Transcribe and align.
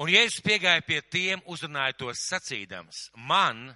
Un 0.00 0.08
Jēzus 0.08 0.40
piegāja 0.40 0.80
pie 0.80 1.02
tiem, 1.12 1.42
uzrunāja 1.44 1.92
tos 2.00 2.22
sacīdams, 2.24 3.10
man 3.28 3.66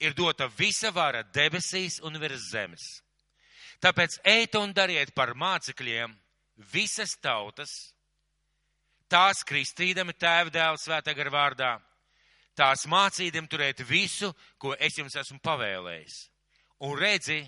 ir 0.00 0.14
dota 0.16 0.46
visa 0.48 0.88
vara 0.90 1.20
debesīs 1.22 1.98
un 2.00 2.16
virs 2.20 2.46
zemes. 2.54 2.86
Tāpēc 3.84 4.16
ejiet 4.24 4.56
un 4.56 4.70
dariet 4.72 5.10
par 5.12 5.34
mācekļiem 5.36 6.14
visas 6.72 7.18
tautas, 7.20 7.92
tās 9.12 9.42
kristīdami 9.44 10.14
tēva 10.16 10.48
dēla 10.54 10.80
svētā 10.80 11.12
gara 11.18 11.32
vārdā, 11.34 11.72
tās 12.56 12.86
mācīdami 12.88 13.50
turēt 13.52 13.82
visu, 13.84 14.30
ko 14.56 14.72
es 14.78 14.96
jums 14.96 15.18
esmu 15.20 15.36
pavēlējis. 15.44 16.16
Un 16.88 16.96
redzi, 16.96 17.42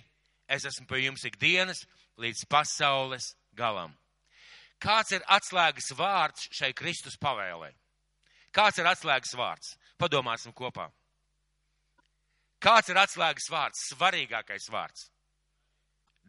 es 0.44 0.66
esmu 0.68 0.84
pie 0.90 1.06
jums 1.06 1.24
ikdienas 1.24 1.86
līdz 2.20 2.44
pasaules 2.52 3.30
galam. 3.56 3.96
Kāds 4.76 5.16
ir 5.16 5.24
atslēgas 5.24 5.94
vārds 5.96 6.50
šai 6.52 6.74
Kristus 6.76 7.16
pavēlē? 7.16 7.72
Kāds 8.54 8.78
ir 8.78 8.86
atslēgas 8.86 9.34
vārds? 9.34 9.74
Padomāsim 9.98 10.54
kopā. 10.54 10.86
Kāds 12.62 12.88
ir 12.88 12.98
atslēgas 12.98 13.50
vārds, 13.50 13.88
svarīgākais 13.92 14.70
vārds? 14.72 15.08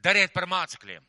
Dariet 0.04 0.34
par 0.34 0.48
mācekļiem. 0.52 1.04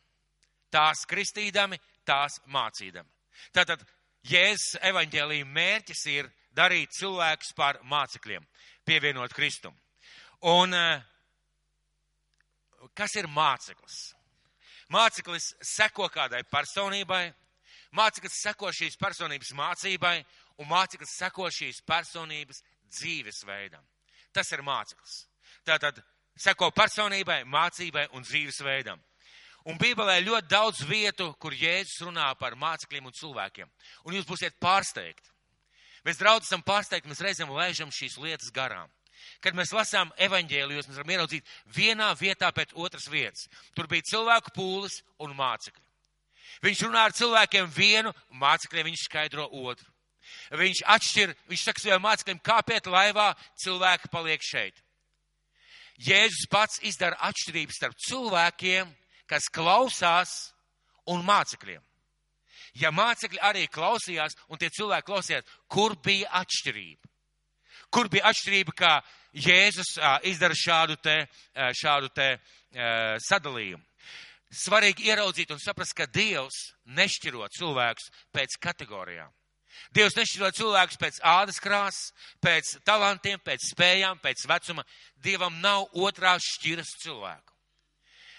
Tās 0.70 1.04
kristīdami, 1.08 1.78
tās 2.06 2.38
mācīdami. 2.52 3.08
Tātad 3.54 3.82
Jēzus 4.26 4.78
evaņģēlīja 4.86 5.46
mērķis 5.46 6.04
ir 6.12 6.30
darīt 6.56 6.94
cilvēkus 6.96 7.52
par 7.56 7.78
mācekļiem, 7.86 8.44
pievienot 8.86 9.34
Kristumu. 9.36 9.76
Un 10.50 10.74
kas 12.96 13.16
ir 13.18 13.28
māceklis? 13.30 13.98
Māceklis 14.94 15.52
seko 15.66 16.08
kādai 16.12 16.44
personībai, 16.46 17.24
māceklis 17.98 18.40
seko 18.44 18.70
šīs 18.74 18.98
personības 19.00 19.52
mācībai, 19.58 20.20
un 20.60 20.68
māceklis 20.70 21.16
seko 21.18 21.50
šīs 21.52 21.82
personības 21.86 22.62
dzīvesveidam. 22.96 23.84
Tas 24.32 24.52
ir 24.52 24.64
māceklis. 24.64 25.24
Tātad 25.66 26.00
seko 26.38 26.70
personībai, 26.74 27.42
mācībai 27.48 28.08
un 28.16 28.24
dzīvesveidam. 28.24 29.00
Un 29.66 29.78
Bībelē 29.80 30.20
ir 30.20 30.28
ļoti 30.28 30.46
daudz 30.50 30.82
vietu, 30.86 31.32
kur 31.42 31.54
Jēzus 31.56 32.04
runā 32.06 32.28
par 32.38 32.54
mācekļiem 32.54 33.08
un 33.08 33.14
cilvēkiem. 33.16 33.70
Un 34.06 34.14
jūs 34.14 34.28
būsiet 34.28 34.60
pārsteigti. 34.62 35.32
Mēs 36.06 36.20
draudz 36.20 36.46
esam 36.46 36.62
pārsteigti, 36.62 37.10
mēs 37.10 37.22
reizēm 37.24 37.50
lēžam 37.50 37.90
šīs 37.90 38.14
lietas 38.22 38.52
garām. 38.54 38.92
Kad 39.42 39.56
mēs 39.58 39.72
lasām 39.74 40.12
evaņģēlijos, 40.22 40.86
mēs 40.86 41.00
varam 41.00 41.10
ieraudzīt 41.16 41.50
vienā 41.74 42.12
vietā 42.20 42.52
pēc 42.54 42.76
otras 42.78 43.08
vietas. 43.10 43.48
Tur 43.74 43.88
bija 43.90 44.06
cilvēku 44.12 44.52
pūlis 44.54 45.00
un 45.24 45.34
mācekļi. 45.34 45.82
Viņš 46.62 46.84
runā 46.86 47.02
ar 47.08 47.16
cilvēkiem 47.16 47.72
vienu, 47.74 48.12
mācekļiem 48.38 48.92
viņš 48.92 49.06
skaidro 49.08 49.48
otru. 49.50 49.90
Viņš 50.56 50.82
atšķir, 50.96 51.32
viņš 51.50 51.62
saka 51.68 51.82
saviem 51.82 52.04
mācekļiem, 52.04 52.42
kāpēc 52.44 52.90
laivā 52.90 53.30
cilvēki 53.62 54.10
paliek 54.12 54.44
šeit. 54.44 54.82
Jēzus 55.96 56.48
pats 56.52 56.82
izdara 56.84 57.16
atšķirību 57.30 57.72
starp 57.72 57.96
cilvēkiem, 58.08 58.90
kas 59.26 59.48
klausās, 59.52 60.34
un 61.10 61.24
mācekļiem. 61.26 61.82
Ja 62.76 62.90
mācekļi 62.92 63.40
arī 63.40 63.64
klausījās, 63.72 64.36
un 64.52 64.60
tie 64.60 64.68
cilvēki 64.74 65.08
klausījās, 65.08 65.52
kur 65.72 65.96
bija 66.04 66.28
atšķirība? 66.42 67.12
Kur 67.94 68.10
bija 68.12 68.26
atšķirība, 68.28 68.74
kā 68.76 68.92
Jēzus 69.46 69.94
izdara 70.28 70.56
šādu 70.58 70.98
te, 71.00 71.16
šādu 71.78 72.10
te 72.12 72.28
sadalījumu? 73.28 73.84
Svarīgi 74.56 75.08
ieraudzīt 75.08 75.50
un 75.50 75.60
saprast, 75.62 75.94
ka 75.96 76.06
Dievs 76.06 76.58
nešķiro 76.96 77.48
cilvēkus 77.56 78.12
pēc 78.34 78.60
kategorijām. 78.62 79.32
Dievs 79.94 80.16
nešķiro 80.16 80.50
cilvēkus 80.56 81.00
pēc 81.00 81.18
ādas 81.24 81.60
krāsas, 81.62 82.12
pēc 82.42 82.76
talantiem, 82.86 83.40
pēc 83.44 83.70
spējām, 83.72 84.20
pēc 84.22 84.46
vecuma. 84.50 84.84
Dievam 85.22 85.60
nav 85.60 85.86
otrās 85.92 86.46
šķiras 86.56 86.96
cilvēku. 87.02 87.54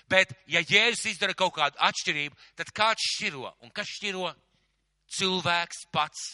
Bet, 0.07 0.31
ja 0.47 0.61
Jēzus 0.63 1.09
izdara 1.11 1.35
kaut 1.35 1.57
kādu 1.57 1.79
atšķirību, 1.83 2.35
tad 2.55 2.71
kāds 2.75 3.07
šķiro? 3.17 3.51
Un 3.65 3.73
kas 3.75 3.89
šķiro? 3.97 4.29
Cilvēks 5.17 5.87
pats. 5.91 6.27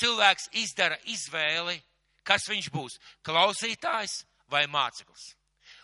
Cilvēks 0.00 0.50
izdara 0.60 0.98
izvēli, 1.08 1.78
kas 2.24 2.48
viņš 2.48 2.68
būs- 2.72 2.98
klausītājs 3.26 4.24
vai 4.48 4.66
māceklis. 4.66 5.32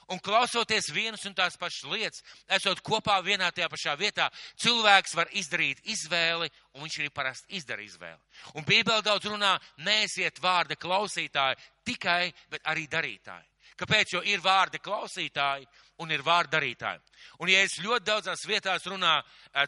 Un 0.08 0.20
klausoties 0.24 0.88
vienas 0.96 1.26
un 1.28 1.34
tās 1.36 1.58
pašas 1.60 1.84
lietas, 1.92 2.22
esot 2.56 2.80
kopā 2.80 3.18
vienā 3.20 3.50
tajā 3.52 3.68
pašā 3.68 3.92
vietā, 4.00 4.30
cilvēks 4.56 5.12
var 5.18 5.28
izdarīt 5.36 5.82
izvēli, 5.84 6.48
un 6.74 6.86
viņš 6.86 6.96
arī 7.02 7.10
parasti 7.12 7.58
izdara 7.58 7.84
izvēli. 7.84 8.16
Un 8.56 8.64
Bībele 8.64 9.04
daudz 9.04 9.28
runā, 9.28 9.52
neesiet 9.84 10.40
vārda 10.40 10.78
klausītāji 10.80 11.60
tikai, 11.84 12.32
bet 12.48 12.64
arī 12.72 12.86
darītāji. 12.88 13.44
Kāpēc? 13.78 14.14
Jo 14.16 14.22
ir 14.26 14.40
vārda 14.42 14.80
klausītāji 14.82 15.68
un 16.02 16.10
ir 16.10 16.24
vārda 16.26 16.56
darītāji. 16.56 17.02
Un, 17.38 17.50
ja 17.52 17.60
es 17.62 17.76
ļoti 17.84 18.08
daudzās 18.08 18.46
vietās 18.48 18.86
runā 18.88 19.18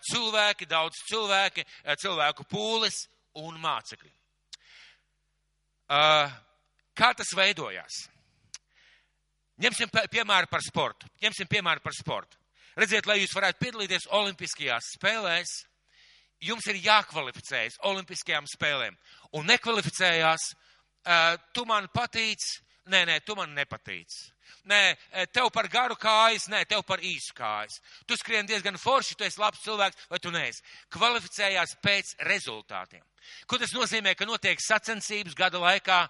cilvēki, 0.08 0.66
daudz 0.70 1.02
cilvēki, 1.10 1.66
cilvēku 2.00 2.48
pūles 2.50 2.96
un 3.44 3.60
mācekļi. 3.60 4.14
Kā 5.90 7.12
tas 7.18 7.36
veidojās? 7.36 8.00
Ņemsim 9.60 9.90
piemēru 9.92 10.48
par 10.48 10.62
sportu. 10.64 11.08
Ņemsim 11.20 11.48
piemēru 11.50 11.82
par 11.84 11.92
sportu. 11.96 12.38
Redziet, 12.80 13.06
lai 13.06 13.18
jūs 13.20 13.34
varētu 13.36 13.60
piedalīties 13.60 14.06
Olimpiskajās 14.16 14.94
spēlēs, 14.96 15.50
jums 16.40 16.66
ir 16.70 16.78
jākvalificējas 16.80 17.76
Olimpiskajām 17.90 18.46
spēlēm. 18.48 18.96
Un 19.36 19.48
nekvalificējās, 19.50 20.46
tu 21.52 21.64
man 21.68 21.90
patīc, 21.92 22.46
nē, 22.88 23.04
nē, 23.10 23.18
tu 23.26 23.36
man 23.36 23.52
nepatīc. 23.56 24.16
Nē, 24.70 24.80
tev 25.34 25.50
par 25.54 25.68
garu 25.72 25.96
kājas, 26.00 26.48
nē, 26.52 26.64
tev 26.68 26.82
par 26.86 27.02
īsu 27.04 27.34
kājas. 27.36 27.80
Tu 28.06 28.16
skrien 28.20 28.48
diezgan 28.48 28.78
forši, 28.80 29.16
tu 29.16 29.26
esi 29.26 29.40
labs 29.40 29.62
cilvēks, 29.64 30.08
vai 30.10 30.18
tu 30.22 30.32
neesi. 30.34 30.64
Kvalificējās 30.94 31.76
pēc 31.84 32.16
rezultātiem. 32.28 33.04
Ko 33.46 33.58
tas 33.60 33.72
nozīmē, 33.76 34.14
ka 34.16 34.26
notiek 34.26 34.60
sacensības 34.62 35.36
gada 35.36 35.60
laikā, 35.60 36.00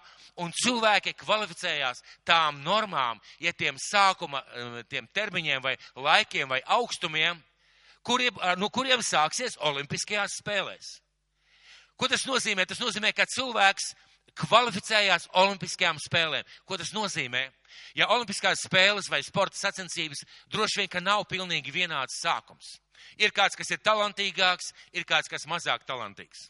un 0.41 0.53
cilvēki 0.63 1.13
kvalificējās 1.19 2.01
tām 2.27 2.61
normām, 2.65 3.19
ja 3.43 3.53
tiem 3.53 3.77
sākuma, 3.81 4.43
tiem 4.89 5.07
termiņiem 5.13 5.63
vai 5.63 5.75
laikiem 5.95 6.49
vai 6.49 6.61
augstumiem, 6.77 7.41
kuriem, 8.07 8.37
no 8.57 8.69
kuriem 8.73 9.03
sāksies 9.05 9.59
Olimpiskajās 9.59 10.39
spēlēs. 10.41 10.99
Ko 11.99 12.09
tas 12.09 12.23
nozīmē? 12.25 12.65
Tas 12.65 12.79
nozīmē, 12.81 13.11
ka 13.13 13.27
cilvēks 13.29 13.91
kvalificējās 14.41 15.27
Olimpiskajām 15.37 15.99
spēlēm. 16.01 16.47
Ko 16.65 16.79
tas 16.79 16.93
nozīmē? 16.95 17.43
Ja 17.97 18.09
Olimpiskās 18.13 18.63
spēles 18.65 19.09
vai 19.11 19.21
sporta 19.25 19.57
sacensības 19.59 20.23
droši 20.51 20.81
vien, 20.81 20.89
ka 20.91 21.03
nav 21.03 21.25
pilnīgi 21.29 21.73
vienāds 21.73 22.21
sākums. 22.23 22.77
Ir 23.17 23.33
kāds, 23.35 23.57
kas 23.57 23.71
ir 23.73 23.81
talantīgāks, 23.83 24.71
ir 24.93 25.05
kāds, 25.09 25.29
kas 25.31 25.47
mazāk 25.49 25.85
talantīgs. 25.87 26.49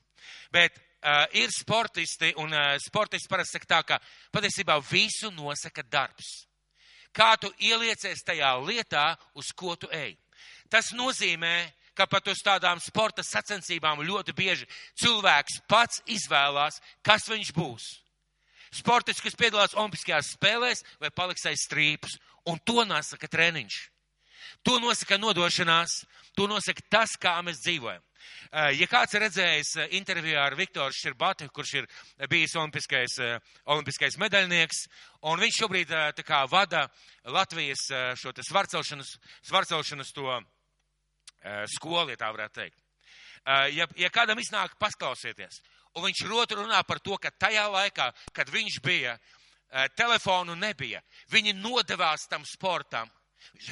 Bet 0.52 0.76
uh, 0.78 1.26
ir 1.34 1.52
sportisti, 1.56 2.34
un 2.38 2.54
uh, 2.54 2.76
sportisti 2.84 3.32
parasti 3.32 3.58
saka 3.58 3.70
tā, 3.70 3.82
ka 3.94 4.00
patiesībā 4.36 4.78
visu 4.92 5.32
nosaka 5.34 5.84
darbs. 5.88 6.32
Kā 7.12 7.36
tu 7.40 7.52
ieliecies 7.60 8.24
tajā 8.24 8.54
lietā, 8.64 9.12
uz 9.36 9.52
ko 9.56 9.76
tu 9.76 9.90
ej. 9.92 10.16
Tas 10.72 10.94
nozīmē, 10.96 11.72
ka 11.94 12.08
pat 12.08 12.30
uz 12.32 12.40
tādām 12.44 12.80
sporta 12.80 13.24
sacensībām 13.26 14.04
ļoti 14.08 14.34
bieži 14.36 14.68
cilvēks 15.02 15.60
pats 15.68 16.02
izvēlās, 16.08 16.80
kas 17.04 17.28
viņš 17.30 17.52
būs. 17.56 17.90
Sportists, 18.72 19.24
kas 19.24 19.36
piedalās 19.36 19.76
Olimpiskajās 19.76 20.36
spēlēs, 20.38 20.86
vai 21.02 21.12
paliks 21.12 21.46
aiz 21.50 21.66
strīpus, 21.66 22.16
un 22.48 22.60
to 22.66 22.86
nosaka 22.88 23.28
treniņš. 23.28 23.82
To 24.68 24.78
nosaka 24.80 25.18
nodošanās, 25.18 26.02
to 26.38 26.48
nosaka 26.48 26.84
tas, 26.90 27.18
kā 27.20 27.36
mēs 27.46 27.62
dzīvojam. 27.66 28.04
Eh, 28.52 28.74
ja 28.82 28.88
kāds 28.90 29.16
ir 29.16 29.24
redzējis 29.26 29.72
eh, 29.80 29.94
interviju 29.98 30.38
ar 30.42 30.56
Viktoru 30.60 30.94
Širbatu, 30.96 31.48
kurš 31.56 31.74
ir 31.80 31.88
bijis 32.30 32.56
olimpiskais, 32.60 33.18
eh, 33.24 33.54
olimpiskais 33.74 34.18
medaļnieks, 34.22 34.84
un 35.32 35.42
viņš 35.42 35.60
šobrīd 35.64 35.96
kā 36.28 36.44
vada 36.52 36.86
Latvijas 37.26 37.88
šo 38.20 38.34
svarcelšanas, 38.36 39.16
svarcelšanas 39.48 40.14
to 40.16 40.40
skolu, 41.76 42.12
ja 42.14 42.18
tā 42.18 42.30
varētu 42.34 42.60
teikt. 42.60 42.78
Ja, 43.74 43.88
ja 43.98 44.10
kādam 44.14 44.38
iznāk 44.38 44.76
pasklausieties, 44.78 45.62
un 45.96 46.08
viņš 46.08 46.26
rotu 46.30 46.60
runā 46.60 46.84
par 46.88 47.00
to, 47.00 47.18
ka 47.18 47.32
tajā 47.32 47.68
laikā, 47.72 48.12
kad 48.34 48.50
viņš 48.50 48.82
bija, 48.84 49.18
telefonu 49.96 50.56
nebija, 50.56 51.02
viņi 51.32 51.56
nodevās 51.60 52.28
tam 52.28 52.46
sportam 52.46 53.10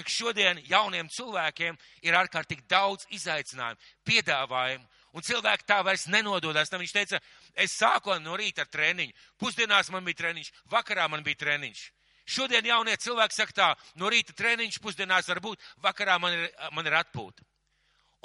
Šodien 0.10 0.60
jauniem 0.70 1.10
cilvēkiem 1.10 1.78
ir 2.06 2.18
ārkārtīgi 2.18 2.66
daudz 2.70 3.06
izaicinājumu, 3.14 3.80
piedāvājumu, 4.08 4.86
un 5.14 5.26
cilvēki 5.26 5.68
tā 5.70 5.80
vairs 5.86 6.08
nenododas. 6.10 6.72
Tam 6.72 6.82
viņš 6.82 6.96
teica, 6.96 7.20
es 7.54 7.78
sāku 7.78 8.16
no 8.24 8.38
rīta 8.40 8.66
ar 8.66 8.72
treniņu, 8.74 9.16
pusdienās 9.42 9.92
man 9.94 10.06
bija 10.06 10.24
treniņš, 10.24 10.52
vakarā 10.74 11.08
man 11.10 11.24
bija 11.26 11.42
treniņš. 11.46 11.86
Šodien 12.30 12.66
jaunie 12.66 12.98
cilvēki 13.02 13.38
saka 13.38 13.56
tā, 13.58 13.70
no 13.98 14.10
rīta 14.10 14.36
treniņš, 14.38 14.82
pusdienās 14.82 15.30
var 15.30 15.42
būt, 15.42 15.64
vakarā 15.82 16.20
man 16.22 16.36
ir, 16.36 16.50
man 16.78 16.86
ir 16.86 16.98
atpūta. 17.00 17.46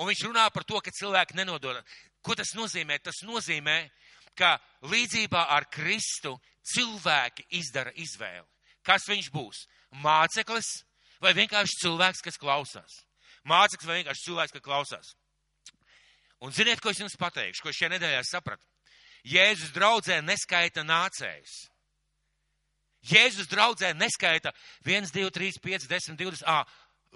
Un 0.00 0.10
viņš 0.10 0.24
runā 0.26 0.48
par 0.52 0.66
to, 0.68 0.80
ka 0.80 0.92
cilvēki 0.92 1.38
nenododas. 1.38 1.84
Ko 2.24 2.34
tas 2.38 2.54
nozīmē? 2.56 2.98
Tas 3.04 3.20
nozīmē, 3.26 3.78
ka 4.38 4.56
līdzībā 4.88 5.44
ar 5.54 5.68
Kristu 5.72 6.34
cilvēki 6.64 7.46
izdara 7.60 7.92
izvēli. 8.00 8.46
Kas 8.84 9.06
viņš 9.08 9.30
būs? 9.32 9.64
Māceklis 10.04 10.70
vai 11.22 11.34
vienkārši 11.36 11.82
cilvēks, 11.84 12.22
kas 12.24 12.40
klausās? 12.40 13.02
Māceklis 13.48 13.88
vai 13.88 13.98
vienkārši 14.00 14.26
cilvēks, 14.28 14.54
kas 14.56 14.64
klausās? 14.64 15.12
Un 16.44 16.52
ziniet, 16.52 16.80
ko 16.80 16.92
es 16.92 17.00
jums 17.00 17.16
pateikšu, 17.20 17.62
ko 17.64 17.72
šajā 17.72 17.94
nedēļā 17.94 18.24
sapratu? 18.28 18.66
Jēzus 19.24 19.72
draudzē 19.72 20.18
neskaita 20.20 20.84
nācējus. 20.84 21.54
Jēzus 23.08 23.48
draudzē 23.48 23.92
neskaita 23.96 24.52
1, 24.84 25.12
2, 25.12 25.30
3, 25.32 25.60
5, 25.64 25.88
10, 25.88 26.18
20. 26.20 26.44
Ā, 26.48 26.64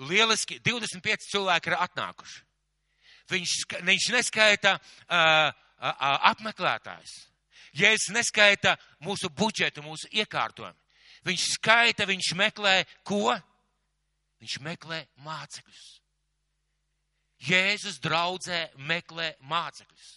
lieliski 0.08 0.60
25 0.64 1.28
cilvēki 1.32 1.72
ir 1.72 1.76
atnākuši. 1.80 2.44
Viņš, 3.28 3.54
viņš 3.84 4.10
neskaita 4.14 4.76
uh, 4.78 5.50
apmeklētājs. 6.30 7.14
Jēzus 7.76 8.12
neskaita 8.14 8.76
mūsu 9.04 9.28
budžetu, 9.28 9.84
mūsu 9.84 10.08
iekārtojumu. 10.16 10.78
Viņš 11.28 11.44
skaita, 11.58 12.06
viņš 12.08 12.32
meklē 12.38 12.74
ko? 13.06 13.34
Viņš 14.40 14.58
meklē 14.64 15.02
mācekļus. 15.26 15.86
Jēzus 17.48 17.98
draudzē 18.02 18.68
meklē 18.88 19.32
mācekļus. 19.50 20.14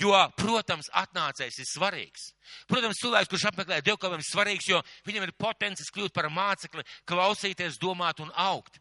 Jo, 0.00 0.14
protams, 0.38 0.88
atnācējs 0.96 1.58
ir 1.60 1.68
svarīgs. 1.68 2.30
Protams, 2.70 2.98
cilvēks, 3.02 3.28
kurš 3.30 3.48
apmeklē 3.50 3.80
dievkalpojumu, 3.84 4.22
ir 4.22 4.30
svarīgs, 4.30 4.68
jo 4.70 4.80
viņam 5.06 5.26
ir 5.26 5.34
potenciāls 5.36 5.92
kļūt 5.92 6.14
par 6.16 6.30
mācekli, 6.32 6.86
klausīties, 7.10 7.78
domāt 7.82 8.22
un 8.24 8.32
augt. 8.32 8.80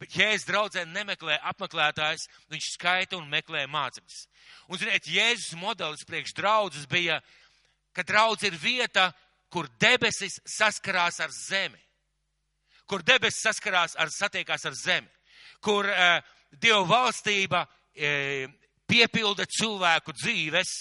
Bet 0.00 0.14
Jēzus 0.14 0.46
draudzē 0.48 0.84
nemeklē 0.88 1.38
apmeklētājs, 1.50 2.28
viņš 2.52 2.68
skaita 2.74 3.18
un 3.18 3.28
meklē 3.30 3.64
mācekļus. 3.70 4.20
Un, 4.68 4.78
ziniet, 4.80 5.08
Jēzus 5.08 5.56
modelis 5.58 6.06
priekš 6.08 6.34
draudzes 6.36 6.86
bija, 6.90 7.20
ka 7.96 8.04
draudz 8.06 8.44
ir 8.46 8.56
vieta, 8.60 9.10
kur 9.52 9.68
debesis 9.80 10.38
saskarās 10.46 11.20
ar 11.24 11.32
zemi. 11.34 11.80
Kur 12.88 13.02
debesis 13.04 13.42
saskarās 13.44 13.96
ar, 13.96 14.12
satiekās 14.12 14.64
ar 14.68 14.76
zemi. 14.76 15.08
Kur 15.64 15.88
uh, 15.88 16.20
Dieva 16.52 16.84
valstība 16.88 17.64
uh, 17.64 18.52
piepilda 18.88 19.44
cilvēku 19.58 20.14
dzīves, 20.16 20.76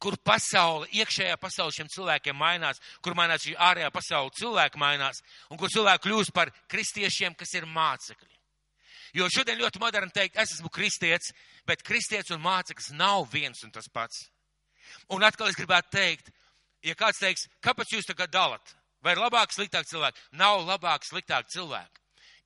kur 0.00 0.16
pasaule, 0.24 0.88
iekšējā 0.96 1.36
pasaule 1.40 1.74
šiem 1.76 1.88
cilvēkiem 1.92 2.36
mainās, 2.36 2.80
kur 3.04 3.14
mainās 3.18 3.44
šī 3.44 3.54
ārējā 3.60 3.90
pasaule, 3.94 4.32
cilvēki 4.38 4.80
mainās, 4.80 5.20
un 5.52 5.60
kur 5.60 5.72
cilvēki 5.72 6.08
kļūst 6.08 6.34
par 6.36 6.52
kristiešiem, 6.72 7.36
kas 7.38 7.52
ir 7.58 7.68
mācekļi. 7.68 8.36
Jo 9.18 9.26
šodien 9.32 9.58
ļoti 9.58 9.80
moderni 9.82 10.14
teikt, 10.14 10.38
es 10.38 10.54
esmu 10.54 10.70
kristietis, 10.72 11.32
bet 11.66 11.82
kristietis 11.86 12.30
un 12.34 12.42
māceklis 12.44 12.92
nav 12.94 13.26
viens 13.32 13.64
un 13.66 13.72
tas 13.74 13.88
pats. 13.92 14.28
Un 15.10 15.24
atkal 15.26 15.50
es 15.50 15.58
gribētu 15.58 15.90
teikt, 15.96 16.30
ja 16.86 16.94
kāds 16.98 17.20
teiks, 17.20 17.48
kāpēc 17.62 17.96
jūs 17.96 18.08
tagad 18.08 18.32
dalat? 18.32 18.76
Vai 19.02 19.14
ir 19.16 19.22
labāk, 19.22 19.52
sliktāk 19.54 19.88
cilvēki? 19.88 20.20
Nav 20.38 20.62
labāk, 20.68 21.04
sliktāk 21.08 21.48
cilvēki. 21.50 22.02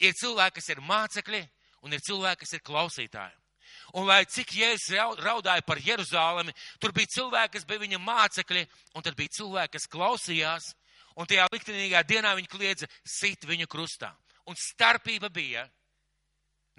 Ir 0.06 0.14
cilvēki, 0.18 0.58
kas 0.58 0.70
ir 0.72 0.82
mācekļi, 0.86 1.42
un 1.84 1.94
ir 1.94 2.02
cilvēki, 2.04 2.44
kas 2.44 2.56
ir 2.56 2.64
klausītāji. 2.64 3.43
Un 3.92 4.08
lai 4.08 4.24
cik 4.24 4.54
Jēzus 4.56 5.20
raudāja 5.20 5.62
par 5.66 5.78
Jeruzālemi, 5.82 6.54
tur 6.80 6.94
bija 6.96 7.12
cilvēki, 7.18 7.58
kas 7.58 7.68
bija 7.68 7.84
viņa 7.84 8.00
mācekļi, 8.00 8.64
un 8.96 9.04
tad 9.04 9.16
bija 9.18 9.36
cilvēki, 9.36 9.76
kas 9.76 9.90
klausījās, 9.92 10.72
un 11.20 11.28
tajā 11.30 11.46
liktenīgā 11.52 12.02
dienā 12.08 12.34
viņi 12.38 12.50
kliedza 12.50 12.90
sit 13.04 13.44
viņu 13.46 13.68
krustā. 13.70 14.14
Un 14.48 14.56
starpība 14.60 15.30
bija 15.32 15.64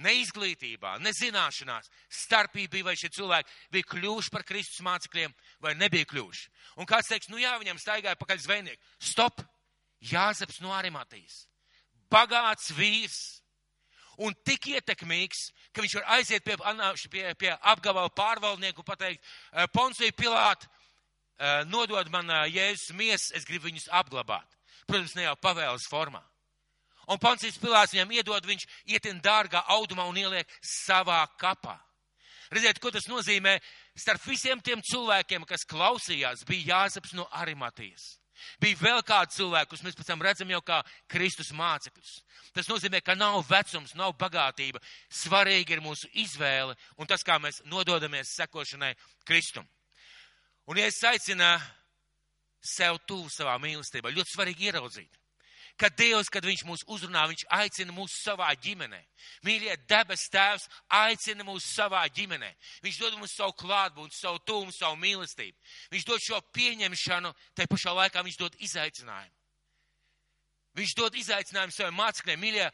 ne 0.04 0.12
izglītībā, 0.19 0.98
ne 1.00 1.13
zināšanās. 1.16 1.88
Starpība 2.12 2.75
bija, 2.75 2.88
vai 2.90 2.96
šie 3.00 3.10
cilvēki 3.16 3.56
bija 3.72 3.90
kļuvuši 3.94 4.34
par 4.34 4.44
Kristus 4.48 4.84
mācekļiem, 4.86 5.34
vai 5.63 5.75
nebija 5.80 6.07
kļuvuši. 6.10 6.50
Un 6.81 6.90
kāds 6.90 7.10
teiks, 7.12 7.30
nu 7.31 7.40
jā, 7.40 7.56
viņam 7.62 7.80
staigāja 7.81 8.19
pakaļ 8.19 8.42
zvejnieki. 8.44 8.81
Stop! 9.00 9.44
Jāzeps 10.06 10.60
no 10.62 10.74
Arimatīs. 10.75 11.46
Bagāts 12.12 12.69
vīrs 12.75 13.42
un 14.18 14.36
tik 14.46 14.70
ietekmīgs, 14.76 15.50
ka 15.74 15.84
viņš 15.84 15.96
var 16.00 16.06
aiziet 16.18 16.46
pie, 16.46 16.56
pie, 17.12 17.26
pie 17.40 17.52
apgabala 17.62 18.12
pārvaldnieku 18.16 18.84
un 18.84 18.88
pateikt, 18.88 19.24
Poncija 19.74 20.16
Pilāta, 20.16 20.70
nodod 21.68 22.10
man 22.14 22.30
Jēzus 22.48 22.96
miesas, 22.96 23.32
es 23.36 23.48
gribu 23.48 23.68
viņus 23.70 23.90
apglabāt. 23.92 24.48
Protams, 24.86 25.16
ne 25.18 25.26
jau 25.26 25.36
pavēles 25.42 25.88
formā. 25.90 26.22
Un 27.12 27.22
Poncijas 27.22 27.58
Pilāts 27.62 27.94
viņam 27.94 28.14
iedod, 28.18 28.46
viņš 28.46 28.66
ietin 28.90 29.20
dārgā 29.22 29.62
audumā 29.76 30.08
un 30.10 30.18
ieliek 30.18 30.50
savā 30.66 31.22
kapā. 31.42 31.78
Redziet, 32.54 32.80
ko 32.82 32.92
tas 32.94 33.08
nozīmē? 33.10 33.58
Starp 33.98 34.26
visiem 34.26 34.62
tiem 34.62 34.82
cilvēkiem, 34.86 35.46
kas 35.50 35.66
klausījās, 35.70 36.46
bija 36.50 36.74
Jāzeps 36.74 37.14
no 37.18 37.28
Arimatijas. 37.32 38.16
Bija 38.62 38.80
vēl 38.82 39.04
kādi 39.08 39.38
cilvēki, 39.38 39.70
kurus 39.72 39.84
mēs 39.86 39.98
pēc 39.98 40.10
tam 40.10 40.24
redzam 40.24 40.52
jau 40.52 40.62
kā 40.66 40.82
Kristus 41.12 41.52
mācekļus. 41.56 42.18
Tas 42.56 42.70
nozīmē, 42.72 43.02
ka 43.04 43.16
nav 43.16 43.42
vecums, 43.50 43.96
nav 44.00 44.16
bagātība. 44.20 44.82
Svarīgi 45.12 45.76
ir 45.76 45.84
mūsu 45.84 46.10
izvēle 46.24 46.76
un 46.98 47.10
tas, 47.10 47.24
kā 47.24 47.40
mēs 47.42 47.62
nododamies 47.72 48.36
sekošanai 48.38 48.94
Kristum. 49.28 49.68
Un, 50.66 50.80
ja 50.80 50.88
es 50.90 51.04
aicinu 51.06 51.46
sev 52.66 52.98
tuvu 53.06 53.30
savā 53.30 53.56
mīlestībā, 53.62 54.10
ļoti 54.14 54.34
svarīgi 54.34 54.72
ieraudzīt, 54.72 55.20
ka 55.77 55.89
Dievs, 55.92 56.30
kad 56.31 56.45
Viņš 56.45 56.63
mūs 56.68 56.83
uzrunā, 56.92 57.25
Viņš 57.31 57.45
aicina 57.57 57.94
mūs 57.95 58.16
savā 58.24 58.50
ģimenē. 58.63 59.01
Mīļie, 59.45 59.75
debes 59.89 60.27
Tēvs 60.33 60.68
aicina 60.88 61.45
mūs 61.48 61.68
savā 61.75 62.04
ģimenē. 62.16 62.51
Viņš 62.86 63.00
dod 63.01 63.18
mums 63.19 63.36
savu 63.36 63.56
klātbūtni, 63.60 64.16
savu 64.16 64.42
tuvumu, 64.48 64.74
savu 64.75 65.00
mīlestību. 65.01 65.57
Viņš 65.94 66.07
dod 66.07 66.24
šo 66.24 66.42
pieņemšanu, 66.56 67.33
tai 67.56 67.68
pašā 67.72 67.95
laikā 67.95 68.24
Viņš 68.25 68.39
dod 68.42 68.60
izaicinājumu. 68.60 69.36
Viņš 70.75 70.95
dod 71.00 71.16
izaicinājumu 71.16 71.72
saviem 71.72 71.95
mācekļiem, 71.95 72.42
mīļie, 72.42 72.66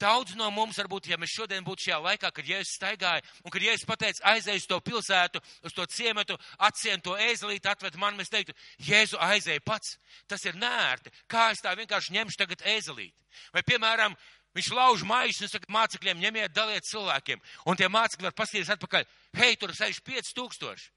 Daudz 0.00 0.32
no 0.38 0.48
mums, 0.54 0.78
varbūt, 0.80 1.10
ja 1.10 1.18
mēs 1.20 1.34
šodien 1.36 1.64
būtu 1.64 1.84
šajā 1.84 1.98
laikā, 2.00 2.30
kad 2.32 2.46
Jēzus 2.48 2.78
staigāja, 2.78 3.20
un 3.44 3.52
kad 3.52 3.60
Jēzus 3.60 3.84
pateica, 3.84 4.24
aizej 4.32 4.62
uz 4.62 4.66
to 4.70 4.78
pilsētu, 4.80 5.42
uz 5.68 5.76
to 5.76 5.84
ciematu, 5.92 6.38
atsien 6.56 7.02
to 7.04 7.18
ēzelīti, 7.20 7.68
atved 7.68 7.98
man, 8.00 8.16
mēs 8.16 8.32
teiktu, 8.32 8.56
Jēzu 8.86 9.20
aizēja 9.20 9.60
pats. 9.60 9.98
Tas 10.30 10.46
ir 10.48 10.56
nērti. 10.56 11.12
Kā 11.28 11.50
es 11.52 11.60
tā 11.60 11.74
vienkārši 11.76 12.16
ņemšu 12.16 12.40
tagad 12.40 12.64
ēzelīti? 12.72 13.12
Vai, 13.52 13.64
piemēram, 13.66 14.16
viņš 14.56 14.72
lauž 14.78 15.04
maisus 15.04 15.44
un 15.44 15.52
saka 15.52 15.68
mācekļiem, 15.76 16.24
ņemiet, 16.24 16.56
daliet 16.56 16.88
cilvēkiem, 16.88 17.44
un 17.68 17.76
tie 17.76 17.92
mācekļi 17.92 18.30
var 18.30 18.38
pastīties 18.40 18.72
atpakaļ, 18.78 19.06
hei, 19.36 19.60
tur 19.60 19.76
65 19.76 20.32
tūkstoši. 20.40 20.90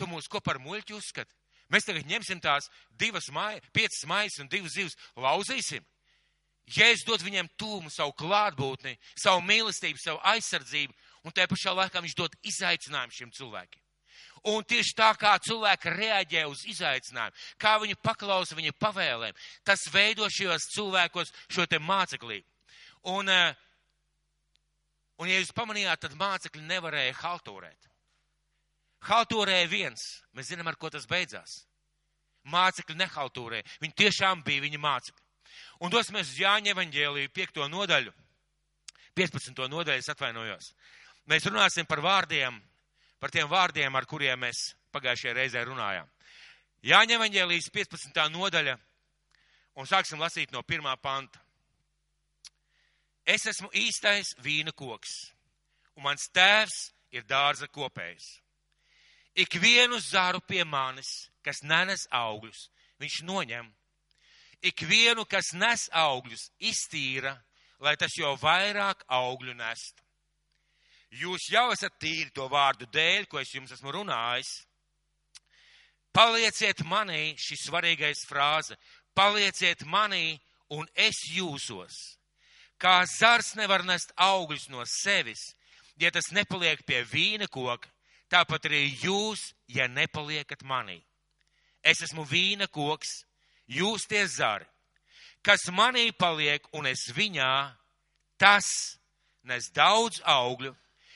Tu 0.00 0.08
mūs 0.08 0.32
ko 0.32 0.40
par 0.40 0.58
muļķi 0.64 0.96
uzskati? 0.96 1.36
Mēs 1.70 1.84
tagad 1.86 2.08
ņemsim 2.08 2.40
tās 2.42 2.72
divas 2.98 3.28
mājas, 3.30 3.68
piecas 3.76 4.06
mājas 4.08 4.40
un 4.40 4.48
divas 4.50 4.74
zivs, 4.74 4.96
lauzīsim. 5.14 5.84
Jēzus 6.70 7.06
dod 7.06 7.22
viņiem 7.24 7.48
tūmu, 7.58 7.90
savu 7.90 8.14
klātbūtni, 8.18 8.94
savu 9.18 9.42
mīlestību, 9.42 9.98
savu 9.98 10.20
aizsardzību, 10.32 10.94
un 11.26 11.34
tajā 11.34 11.50
pašā 11.50 11.74
laikā 11.74 12.02
viņš 12.04 12.16
dod 12.18 12.36
izaicinājumu 12.46 13.16
šiem 13.16 13.32
cilvēkiem. 13.34 13.82
Un 14.48 14.64
tieši 14.64 14.94
tā 14.96 15.10
kā 15.20 15.34
cilvēki 15.44 15.90
reaģē 15.92 16.46
uz 16.48 16.62
izaicinājumu, 16.70 17.36
kā 17.60 17.74
viņi 17.82 17.98
paklausa 18.00 18.56
viņa 18.56 18.72
pavēlēm, 18.80 19.36
tas 19.68 19.84
veido 19.92 20.28
šajos 20.32 20.70
cilvēkos 20.76 21.32
šo 21.52 21.66
te 21.68 21.80
māceklību. 21.82 22.46
Un, 23.12 23.28
eh, 23.28 23.54
un, 25.18 25.28
ja 25.28 25.40
jūs 25.40 25.52
pamanījāt, 25.56 26.06
tad 26.06 26.16
mācekļi 26.16 26.62
nevarēja 26.70 27.18
haltūrēt. 27.20 27.90
Haltūrēja 29.10 29.68
viens, 29.68 30.06
mēs 30.36 30.52
zinām, 30.52 30.68
ar 30.68 30.76
ko 30.76 30.88
tas 30.92 31.08
beidzās. 31.08 31.64
Mācekļi 32.48 32.96
nehaltūrēja, 32.96 33.68
viņi 33.80 33.96
tiešām 33.96 34.44
bija 34.44 34.64
viņa 34.64 34.80
mācekļi. 34.80 35.29
Un 35.80 35.92
dosimies 35.92 36.28
uz 36.28 36.40
Jāņa 36.40 36.74
evaņģēliju 36.74 37.32
5. 37.36 37.62
nodaļu, 37.72 38.12
15. 39.16 39.66
nodaļu, 39.70 39.98
es 40.02 40.12
atvainojos. 40.12 40.72
Mēs 41.30 41.46
runāsim 41.48 41.86
par 41.88 42.02
vārdiem, 42.04 42.56
par 43.20 43.32
tiem 43.32 43.48
vārdiem, 43.48 43.96
ar 43.96 44.06
kuriem 44.08 44.40
mēs 44.46 44.70
pagājušajā 44.94 45.34
reizē 45.36 45.64
runājām. 45.66 46.08
Jāņa 46.86 47.18
evaņģēlijas 47.18 47.70
15. 47.74 48.22
nodaļa, 48.32 48.76
un 49.76 49.88
sāksim 49.88 50.20
lasīt 50.20 50.52
no 50.52 50.62
pirmā 50.66 50.96
panta. 51.00 51.42
Es 53.24 53.44
esmu 53.46 53.68
īstais 53.76 54.32
vīna 54.42 54.72
koks, 54.76 55.12
un 55.96 56.08
mans 56.08 56.30
tēvs 56.34 56.78
ir 57.14 57.26
dārza 57.28 57.68
kopējs. 57.68 58.38
Ik 59.38 59.60
vienu 59.62 60.00
zaru 60.02 60.40
pie 60.42 60.64
manis, 60.64 61.28
kas 61.44 61.62
nenes 61.62 62.08
augļus, 62.10 62.68
viņš 63.00 63.20
noņem 63.28 63.68
ikvienu, 64.62 65.24
kas 65.24 65.52
nes 65.56 65.88
augļus, 65.92 66.50
iztīra, 66.58 67.34
lai 67.80 67.96
tas 67.96 68.14
jau 68.18 68.34
vairāk 68.40 69.04
augļu 69.08 69.54
nestu. 69.56 70.02
Jūs 71.10 71.48
jau 71.50 71.70
esat 71.74 71.96
tīri 71.98 72.30
to 72.34 72.46
vārdu 72.48 72.86
dēļ, 72.92 73.26
ko 73.26 73.40
es 73.40 73.50
jums 73.54 73.72
esmu 73.74 73.90
runājis. 73.96 74.50
Palieciet 76.14 76.84
manī, 76.86 77.34
šī 77.38 77.56
svarīgais 77.58 78.22
frāze, 78.28 78.76
palieciet 79.14 79.82
manī 79.86 80.38
un 80.70 80.86
es 80.94 81.18
jūsos. 81.34 81.96
Kā 82.80 83.02
zars 83.06 83.54
nevar 83.58 83.84
nest 83.84 84.12
augļus 84.16 84.68
no 84.70 84.84
sevis, 84.86 85.52
ja 86.00 86.10
tas 86.10 86.30
nepaliek 86.32 86.82
pie 86.86 87.02
vīna 87.04 87.50
koka, 87.50 87.90
tāpat 88.30 88.70
arī 88.70 88.86
jūs, 89.02 89.50
ja 89.68 89.88
nepaliekat 89.90 90.62
manī. 90.62 91.00
Es 91.82 92.02
esmu 92.06 92.24
vīna 92.28 92.70
koks, 92.70 93.24
jūs 93.70 94.06
tie 94.10 94.26
zari. 94.26 94.66
Kas 95.42 95.70
manī 95.72 96.10
paliek 96.12 96.66
un 96.76 96.86
es 96.90 97.06
viņā, 97.16 97.72
tas 98.36 98.66
nes 99.48 99.70
daudz 99.72 100.20
augļu, 100.28 100.74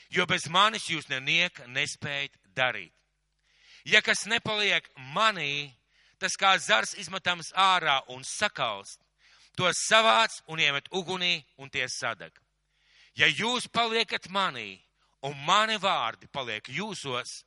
jo 0.08 0.26
bez 0.26 0.46
manis 0.48 0.88
jūs 0.88 1.10
nenieka 1.10 1.66
nespējat 1.68 2.38
darīt. 2.56 2.92
Ja 3.84 4.00
kas 4.00 4.24
nepaliek 4.30 4.86
manī, 5.12 5.74
tas 6.16 6.38
kā 6.40 6.54
zars 6.56 6.94
izmetams 6.96 7.50
ārā 7.52 7.98
un 8.08 8.24
sakalst, 8.24 9.00
to 9.56 9.68
savāc 9.76 10.40
un 10.48 10.62
iemet 10.62 10.88
ugunī 10.90 11.42
un 11.60 11.68
tie 11.70 11.84
sadeg. 11.88 12.32
Ja 13.14 13.28
jūs 13.28 13.68
paliekat 13.68 14.30
manī 14.32 14.80
un 15.22 15.36
mani 15.46 15.76
vārdi 15.80 16.30
paliek 16.32 16.64
jūsos, 16.68 17.44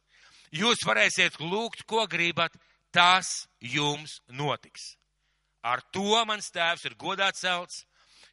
jūs 0.54 0.86
varēsiet 0.86 1.42
lūgt, 1.42 1.84
ko 1.90 2.06
gribat, 2.08 2.54
tas 2.92 3.48
jums 3.60 4.22
notiks. 4.30 4.97
Ar 5.68 5.84
to 5.92 6.24
mans 6.30 6.50
tēvs 6.54 6.86
ir 6.88 6.96
godā 7.00 7.28
celts, 7.36 7.84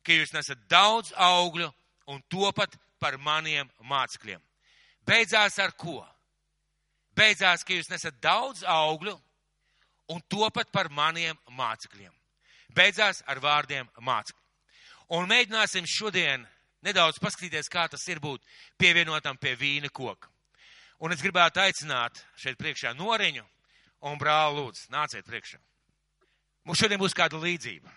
ka 0.04 0.14
jūs 0.14 0.34
nesat 0.34 0.60
daudz 0.70 1.12
augļu 1.16 1.70
un 2.12 2.20
topat 2.30 2.76
par 3.02 3.16
maniem 3.18 3.70
mācekļiem. 3.82 4.42
Beidzās 5.04 5.58
ar 5.60 5.74
ko? 5.76 5.98
Beidzās, 7.16 7.64
ka 7.64 7.74
jūs 7.76 7.90
nesat 7.90 8.16
daudz 8.22 8.64
augļu 8.68 9.14
un 10.14 10.22
topat 10.30 10.70
par 10.72 10.90
maniem 10.92 11.38
mācekļiem. 11.58 12.12
Beidzās 12.74 13.22
ar 13.26 13.40
vārdiem 13.42 13.88
mācekļi. 14.00 14.42
Un 15.14 15.28
mēģināsim 15.30 15.86
šodien 15.88 16.46
nedaudz 16.84 17.20
paskatīties, 17.22 17.70
kā 17.72 17.86
tas 17.88 18.06
ir 18.08 18.20
būt 18.24 18.44
pievienotam 18.80 19.38
pie 19.40 19.54
vīna 19.58 19.90
koka. 19.92 20.30
Un 21.04 21.12
es 21.12 21.22
gribētu 21.22 21.60
aicināt 21.60 22.22
šeit 22.40 22.58
priekšā 22.60 22.94
noriņu 22.96 23.44
un 24.08 24.18
brāli 24.20 24.60
lūdzu, 24.60 24.88
nāciet 24.94 25.26
priekšā. 25.26 25.60
Mums 26.64 26.80
šodien 26.80 27.00
būs 27.00 27.16
kāda 27.16 27.36
līdzība. 27.40 27.92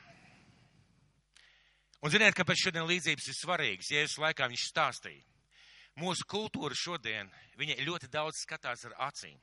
Un 2.04 2.12
ziniet, 2.14 2.36
kāpēc 2.38 2.68
šodien 2.68 2.86
līdzības 2.88 3.30
ir 3.32 3.36
svarīgas? 3.38 3.92
Jēzus 3.94 4.20
laikā 4.22 4.48
viņš 4.52 4.66
stāstīja. 4.70 5.24
Mūsu 5.98 6.28
kultūra 6.30 6.76
šodien, 6.78 7.32
viņa 7.58 7.80
ļoti 7.88 8.10
daudz 8.14 8.44
skatās 8.44 8.86
ar 8.86 8.94
acīm. 9.08 9.38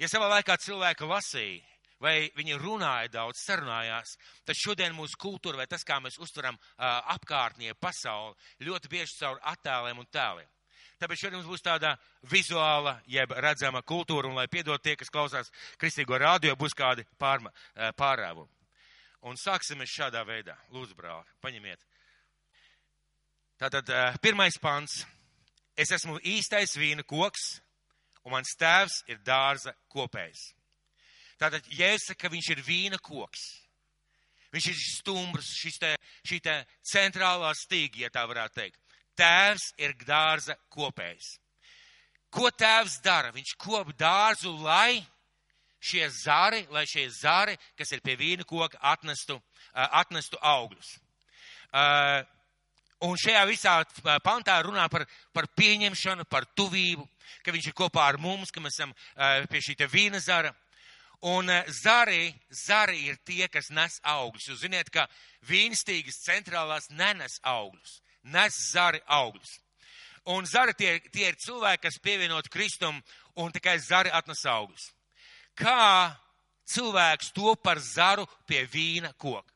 Ja 0.00 0.08
savā 0.08 0.30
laikā 0.30 0.56
cilvēki 0.62 1.08
lasīja, 1.10 1.64
vai 2.00 2.30
viņi 2.36 2.56
runāja 2.60 3.10
daudz, 3.12 3.42
sarunājās, 3.44 4.16
tad 4.44 4.56
šodien 4.56 4.96
mūsu 4.96 5.18
kultūra, 5.20 5.60
vai 5.60 5.68
tas, 5.68 5.84
kā 5.84 5.98
mēs 6.00 6.18
uztveram 6.22 6.56
apkārtnie 6.78 7.74
pasauli, 7.80 8.36
ļoti 8.68 8.92
bieži 8.92 9.18
caur 9.20 9.40
attēliem 9.52 10.00
un 10.00 10.08
tēliem. 10.12 10.48
Tāpēc 10.96 11.20
šodien 11.20 11.36
mums 11.40 11.50
būs 11.50 11.64
tāda 11.64 11.92
vizuāla, 12.30 12.96
jeb 13.10 13.34
redzama 13.44 13.82
kultūra, 13.84 14.30
un 14.30 14.38
lai 14.38 14.46
piedod 14.48 14.80
tie, 14.80 14.94
kas 14.96 15.12
klausās 15.12 15.52
kristīgo 15.80 16.16
rādio, 16.16 16.54
būs 16.56 16.76
kādi 16.76 17.04
pārma, 17.20 17.52
pārāvumi. 17.98 18.48
Un 19.28 19.36
sāksim 19.40 19.80
mēs 19.80 19.92
šādā 19.92 20.22
veidā. 20.24 20.54
Lūdzu, 20.72 20.96
brāli, 20.96 21.26
paņemiet. 21.44 21.84
Tātad 23.60 23.92
pirmais 24.24 24.56
pants. 24.62 25.02
Es 25.76 25.92
esmu 25.92 26.16
īstais 26.24 26.72
vīna 26.80 27.04
koks, 27.04 27.58
un 28.24 28.32
mans 28.32 28.54
tēvs 28.56 29.02
ir 29.12 29.20
dārza 29.24 29.74
kopējs. 29.92 30.54
Tātad, 31.36 31.66
saku, 32.00 32.16
ka 32.22 32.30
viņš 32.32 32.48
ir 32.54 32.62
vīna 32.64 32.98
koks, 33.04 33.42
viņš 34.56 34.68
ir 34.70 34.78
stumbrs, 34.80 35.50
šis 35.60 35.76
te, 35.82 35.92
šī 36.24 36.40
te 36.40 36.54
centrālā 36.80 37.52
stīga, 37.52 38.06
ja 38.06 38.10
tā 38.14 38.24
varētu 38.24 38.56
teikt. 38.56 38.80
Tēvs 39.16 39.72
ir 39.80 39.96
dārza 40.06 40.56
kopējs. 40.72 41.36
Ko 42.32 42.50
tēvs 42.52 43.00
dara? 43.04 43.32
Viņš 43.32 43.54
kop 43.62 43.92
dārzu, 43.96 44.52
lai 44.60 45.00
šie 45.80 46.08
zari, 46.10 46.66
lai 46.70 46.84
šie 46.88 47.06
zari, 47.10 47.56
kas 47.78 47.92
ir 47.94 48.02
pie 48.04 48.16
vīna 48.18 48.44
koka, 48.48 48.78
atnestu, 48.82 49.38
atnestu 49.72 50.40
augļus. 50.42 50.96
Un 53.06 53.18
šajā 53.20 53.42
visā 53.48 53.74
pantā 54.24 54.56
runā 54.64 54.86
par, 54.92 55.04
par 55.36 55.48
pieņemšanu, 55.56 56.24
par 56.32 56.46
tuvību, 56.56 57.04
ka 57.44 57.52
viņš 57.52 57.68
ir 57.68 57.76
kopā 57.76 58.06
ar 58.08 58.18
mums, 58.20 58.50
ka 58.50 58.62
mēs 58.64 58.78
esam 58.78 58.94
pie 59.52 59.60
šī 59.60 59.76
vīna 59.92 60.20
zara. 60.20 60.54
Un 61.26 61.48
zari, 61.72 62.34
zari 62.52 63.06
ir 63.08 63.16
tie, 63.24 63.46
kas 63.48 63.70
nes 63.72 64.00
augļus. 64.04 64.48
Jūs 64.50 64.64
ziniet, 64.64 64.90
ka 64.92 65.06
vīnstīgas 65.48 66.20
centrālās 66.24 66.90
nenes 66.92 67.38
augļus, 67.42 68.00
nes 68.32 68.58
zari 68.72 69.00
augļus. 69.06 69.60
Un 70.34 70.46
zari 70.46 70.74
tie, 70.74 70.98
tie 71.14 71.30
ir 71.30 71.38
cilvēki, 71.38 71.86
kas 71.86 72.02
pievienot 72.02 72.50
Kristum, 72.50 72.98
un 73.38 73.54
tikai 73.54 73.78
zari 73.78 74.10
atnes 74.10 74.42
augļus 74.50 74.90
kā 75.56 76.12
cilvēks 76.68 77.32
to 77.32 77.56
par 77.56 77.80
zaru 77.80 78.26
pie 78.46 78.64
vīna 78.68 79.12
koka. 79.16 79.52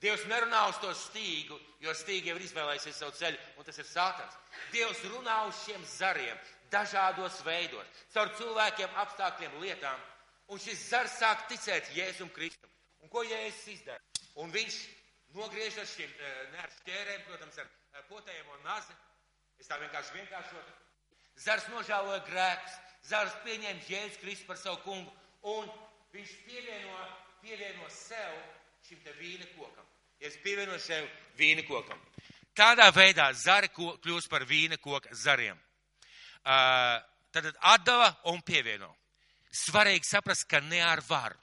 Dievs 0.00 0.26
nerunā 0.28 0.66
uz 0.70 0.76
to 0.80 0.90
stīgu, 0.94 1.56
jo 1.80 1.92
stīga 1.96 2.30
jau 2.30 2.36
ir 2.36 2.44
izvēlējusies 2.44 2.98
savu 3.00 3.14
ceļu, 3.16 3.38
un 3.56 3.64
tas 3.64 3.78
ir 3.80 3.88
sātans. 3.88 4.36
Dievs 4.72 5.00
runā 5.08 5.38
uz 5.48 5.62
šiem 5.64 5.82
zariem, 5.88 6.36
dažādos 6.70 7.40
veidos, 7.46 8.04
caur 8.12 8.30
cilvēkiem, 8.38 8.92
apstākļiem, 9.02 9.56
lietām. 9.64 10.04
Un 10.52 10.60
šis 10.62 10.84
zars 10.92 11.16
sāk 11.18 11.48
ticēt 11.50 11.88
Jēzum 11.96 12.28
Kristum. 12.30 12.70
Un 13.02 13.10
ko 13.10 13.24
Jēzus 13.26 13.72
izdara? 13.72 14.02
Un 14.38 14.52
viņš 14.52 14.76
nogriež 15.36 15.78
ar 15.78 15.88
šiem, 15.90 16.10
eh, 16.10 16.42
ne 16.52 16.58
ar 16.64 16.72
šķērēm, 16.80 17.24
protams, 17.28 17.58
ar 17.58 17.68
eh, 17.68 18.02
potējumu 18.10 18.58
nazi. 18.64 18.96
Es 19.60 19.68
tā 19.68 19.78
vienkārši 19.80 20.18
vienkāršotu. 20.18 20.76
Zars 21.36 21.68
nožēloja 21.72 22.24
grēkus, 22.26 22.76
Zars 23.06 23.34
pieņem 23.44 23.80
Jēzus 23.86 24.20
Kristu 24.20 24.46
par 24.48 24.58
savu 24.58 24.80
kungu, 24.82 25.12
un 25.42 25.68
viņš 26.12 26.32
pievieno, 26.46 26.96
pievieno 27.42 27.88
sev 27.92 28.32
šim 28.88 29.02
te 29.04 29.12
vīna 29.20 29.46
kokam. 29.54 29.86
Es 30.20 30.36
pievienoju 30.42 30.80
sev 30.80 31.06
vīna 31.38 31.64
kokam. 31.68 32.00
Tādā 32.56 32.88
veidā 32.94 33.28
zari 33.36 33.68
kļūst 33.68 34.30
par 34.32 34.46
vīna 34.48 34.78
koka 34.80 35.12
zariem. 35.12 35.58
Uh, 36.46 36.96
tad 37.34 37.50
atdeva 37.60 38.08
un 38.32 38.40
pievieno. 38.40 38.88
Svarīgi 39.52 40.08
saprast, 40.08 40.46
ka 40.48 40.60
ne 40.64 40.80
ar 40.84 41.02
varu. 41.04 41.36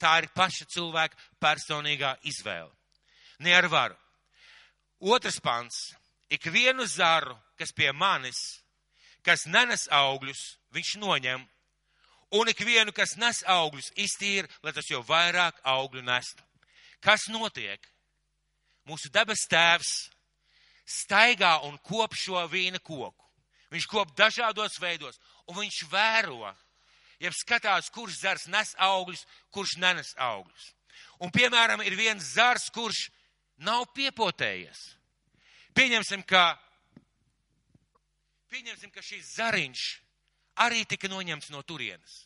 Tā 0.00 0.18
ir 0.22 0.30
paša 0.34 0.66
cilvēka 0.74 1.16
personīgā 1.40 2.16
izvēle. 2.26 2.72
Ne 3.38 3.54
ar 3.54 3.68
varu. 3.70 3.96
Otrs 5.00 5.40
pants. 5.40 5.94
Ik 6.30 6.46
vienu 6.50 6.86
zaru, 6.88 7.36
kas 7.58 7.72
pie 7.76 7.92
manis 7.92 8.40
kas 9.24 9.46
nenes 9.48 9.88
augļus, 9.92 10.42
viņš 10.74 10.94
noņem, 11.00 11.44
un 12.36 12.50
ikvienu, 12.52 12.92
kas 12.92 13.16
nes 13.20 13.40
augļus, 13.48 13.92
iztīra, 13.96 14.50
lai 14.62 14.74
tas 14.76 14.90
jau 14.90 15.00
vairāk 15.06 15.60
augļu 15.64 16.04
nestu. 16.04 16.44
Kas 17.04 17.28
notiek? 17.32 17.80
Mūsu 18.88 19.08
debes 19.12 19.46
tēvs 19.48 19.92
staigā 20.84 21.56
un 21.64 21.78
kop 21.80 22.16
šo 22.16 22.42
vīna 22.52 22.80
koku. 22.84 23.20
Viņš 23.72 23.86
kop 23.90 24.12
dažādos 24.16 24.76
veidos, 24.80 25.16
un 25.48 25.56
viņš 25.62 25.80
vēro, 25.90 26.52
ja 27.22 27.30
skatās, 27.34 27.90
kurš 27.94 28.20
zars 28.22 28.46
nes 28.52 28.74
augļus, 28.78 29.24
kurš 29.54 29.76
nenes 29.82 30.14
augļus. 30.18 30.70
Un, 31.22 31.30
piemēram, 31.34 31.82
ir 31.86 31.96
viens 31.98 32.34
zars, 32.34 32.68
kurš 32.74 33.08
nav 33.62 33.86
piepotējies. 33.94 34.82
Pieņemsim, 35.74 36.22
ka 36.26 36.54
pieņemsim, 38.54 38.92
ka 38.94 39.02
šis 39.02 39.34
zariņš 39.34 39.84
arī 40.62 40.84
tika 40.86 41.10
noņemts 41.10 41.50
no 41.50 41.62
turienes. 41.66 42.24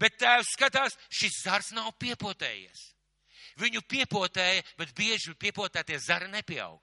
Bet 0.00 0.18
tēvs 0.18 0.52
skatās, 0.56 0.98
šis 1.08 1.38
zars 1.44 1.70
nav 1.72 1.92
piepotējies. 2.02 2.90
Viņu 3.60 3.84
piepotēja, 3.86 4.64
bet 4.76 4.92
bieži 4.98 5.36
piepotētie 5.38 6.00
zari 6.02 6.26
nepieaug. 6.32 6.80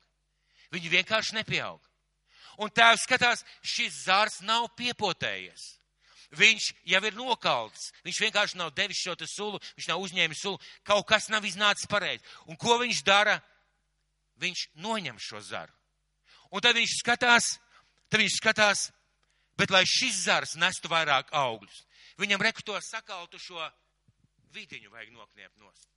Viņi 0.72 0.94
vienkārši 0.94 1.36
nepieaug. 1.42 1.82
Un 2.64 2.72
tēvs 2.72 3.04
skatās, 3.04 3.44
šis 3.64 4.06
zars 4.06 4.40
nav 4.48 4.70
piepotējies. 4.80 5.81
Viņš 6.38 6.70
jau 6.88 7.02
ir 7.04 7.16
nokalts. 7.18 7.90
Viņš 8.06 8.22
vienkārši 8.24 8.60
nav 8.60 8.72
devis 8.76 9.02
šo 9.02 9.16
sulu, 9.28 9.60
viņš 9.76 9.88
nav 9.90 10.00
uzņēmis 10.00 10.44
sulu. 10.44 10.60
Kaut 10.88 11.04
kas 11.08 11.28
nav 11.30 11.44
iznācis 11.44 11.90
pareizi. 11.92 12.24
Un 12.48 12.56
ko 12.56 12.78
viņš 12.80 13.04
dara? 13.04 13.42
Viņš 14.40 14.70
noņem 14.80 15.20
šo 15.20 15.42
zaru. 15.44 15.74
Un 16.52 16.64
tad 16.64 16.76
viņš 16.76 16.96
skatās, 17.02 17.50
Tad 18.12 18.20
viņš 18.20 18.38
skatās, 18.42 18.90
bet 19.56 19.72
lai 19.72 19.86
šis 19.88 20.26
zars 20.26 20.58
nestu 20.60 20.92
vairāk 20.92 21.32
augļus, 21.32 21.84
viņam 22.20 22.44
reku 22.44 22.64
to 22.68 22.76
sakaltu 22.84 23.40
šo 23.40 23.64
vidiņu 24.52 24.92
vajag 24.92 25.14
nokniept 25.16 25.56
nost. 25.62 25.88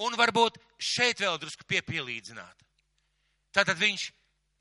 Un 0.00 0.16
varbūt 0.16 0.56
šeit 0.80 1.20
vēl 1.20 1.36
drusku 1.38 1.66
piepielīdzināt. 1.68 2.64
Tātad 3.54 3.76
viņš 3.78 4.08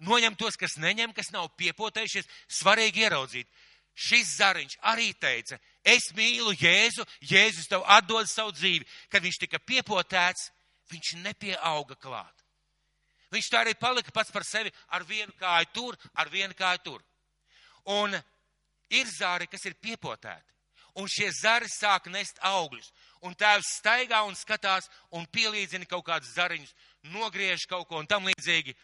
noņem 0.03 0.35
tos, 0.35 0.59
kas 0.59 0.75
neņem, 0.77 1.15
kas 1.15 1.31
nav 1.31 1.47
piepotējušies, 1.57 2.27
svarīgi 2.51 3.07
ieraudzīt. 3.07 3.47
Šis 3.93 4.37
zariņš 4.39 4.79
arī 4.89 5.11
teica, 5.13 5.59
es 5.85 6.09
mīlu 6.17 6.55
Jēzu, 6.57 7.05
Jēzus 7.29 7.69
tev 7.69 7.83
atdod 7.85 8.29
savu 8.29 8.53
dzīvi. 8.55 8.87
Kad 9.09 9.21
viņš 9.21 9.39
tika 9.45 9.59
piepotēts, 9.61 10.49
viņš 10.89 11.13
nepieauga 11.21 11.97
klāt. 12.01 12.43
Viņš 13.33 13.49
tā 13.49 13.63
arī 13.63 13.73
palika 13.77 14.13
pats 14.13 14.33
par 14.33 14.45
sevi 14.45 14.73
ar 14.93 15.05
vienu 15.09 15.33
kāju 15.39 15.69
tur, 15.73 15.97
ar 16.13 16.29
vienu 16.29 16.53
kāju 16.57 16.81
tur. 16.85 17.03
Un 17.89 18.13
ir 18.93 19.09
zāri, 19.09 19.49
kas 19.49 19.65
ir 19.65 19.77
piepotēti. 19.81 20.49
Un 21.01 21.09
šie 21.09 21.31
zari 21.33 21.69
sāk 21.73 22.09
nest 22.13 22.37
augļus. 22.45 22.91
Un 23.25 23.33
tēvs 23.33 23.77
staigā 23.79 24.19
un 24.27 24.35
skatās 24.37 24.89
un 25.17 25.25
pielīdzina 25.25 25.87
kaut 25.89 26.05
kādus 26.05 26.35
zariņus, 26.35 26.73
nogriež 27.13 27.65
kaut 27.69 27.87
ko 27.89 27.97
un 27.97 28.09
tam 28.09 28.27
līdzīgi. 28.29 28.75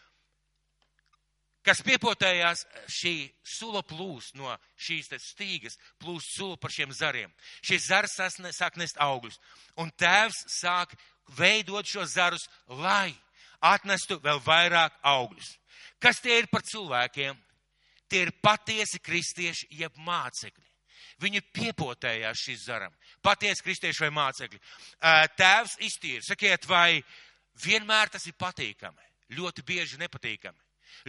Kas 1.69 1.83
piepotējās, 1.85 2.63
šī 2.89 3.11
sula 3.45 3.83
plūs 3.85 4.31
no 4.33 4.49
šīs 4.81 5.11
stīgas, 5.21 5.75
plūs 6.01 6.25
sula 6.33 6.55
par 6.57 6.71
šiem 6.73 6.89
zariem. 6.97 7.29
Šie 7.61 7.77
zari 7.83 8.09
sāk 8.09 8.79
nest 8.81 8.97
augļus. 8.97 9.35
Un 9.77 9.91
tēvs 9.93 10.39
sāk 10.49 10.95
veidot 11.37 11.85
šos 11.85 12.15
zarus, 12.15 12.47
lai 12.73 13.13
atnestu 13.61 14.17
vēl 14.23 14.41
vairāk 14.41 14.95
augļus. 15.11 15.51
Kas 16.01 16.17
tie 16.23 16.39
ir 16.39 16.49
par 16.49 16.65
cilvēkiem? 16.65 17.37
Tie 18.09 18.23
ir 18.25 18.31
patiesi 18.41 18.97
kristieši, 19.05 19.67
jeb 19.77 19.93
mācekļi. 20.01 20.65
Viņi 21.21 21.43
piepotējās 21.53 22.47
šīs 22.47 22.63
zaram. 22.65 22.95
Patiesi 23.21 23.61
kristieši 23.67 24.07
vai 24.07 24.09
mācekļi. 24.15 24.63
Tēvs 25.37 25.77
iztīra. 25.85 26.23
Sakiet, 26.25 26.65
vai 26.65 27.03
vienmēr 27.61 28.09
tas 28.09 28.25
ir 28.25 28.33
patīkami? 28.41 29.05
Ļoti 29.37 29.67
bieži 29.69 30.01
nepatīkami. 30.01 30.57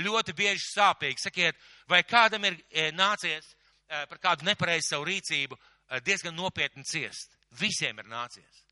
Ļoti 0.00 0.34
bieži 0.36 0.64
sāpīgi. 0.70 1.24
Sakiet, 1.24 1.60
vai 1.88 2.02
kādam 2.06 2.46
ir 2.48 2.58
nācies 2.94 3.54
par 3.88 4.18
kādu 4.22 4.46
nepareizu 4.48 4.92
savu 4.94 5.08
rīcību 5.10 5.58
diezgan 6.06 6.36
nopietni 6.36 6.84
ciest? 6.86 7.36
Visiem 7.58 7.98
ir 7.98 8.10
nācies. 8.10 8.66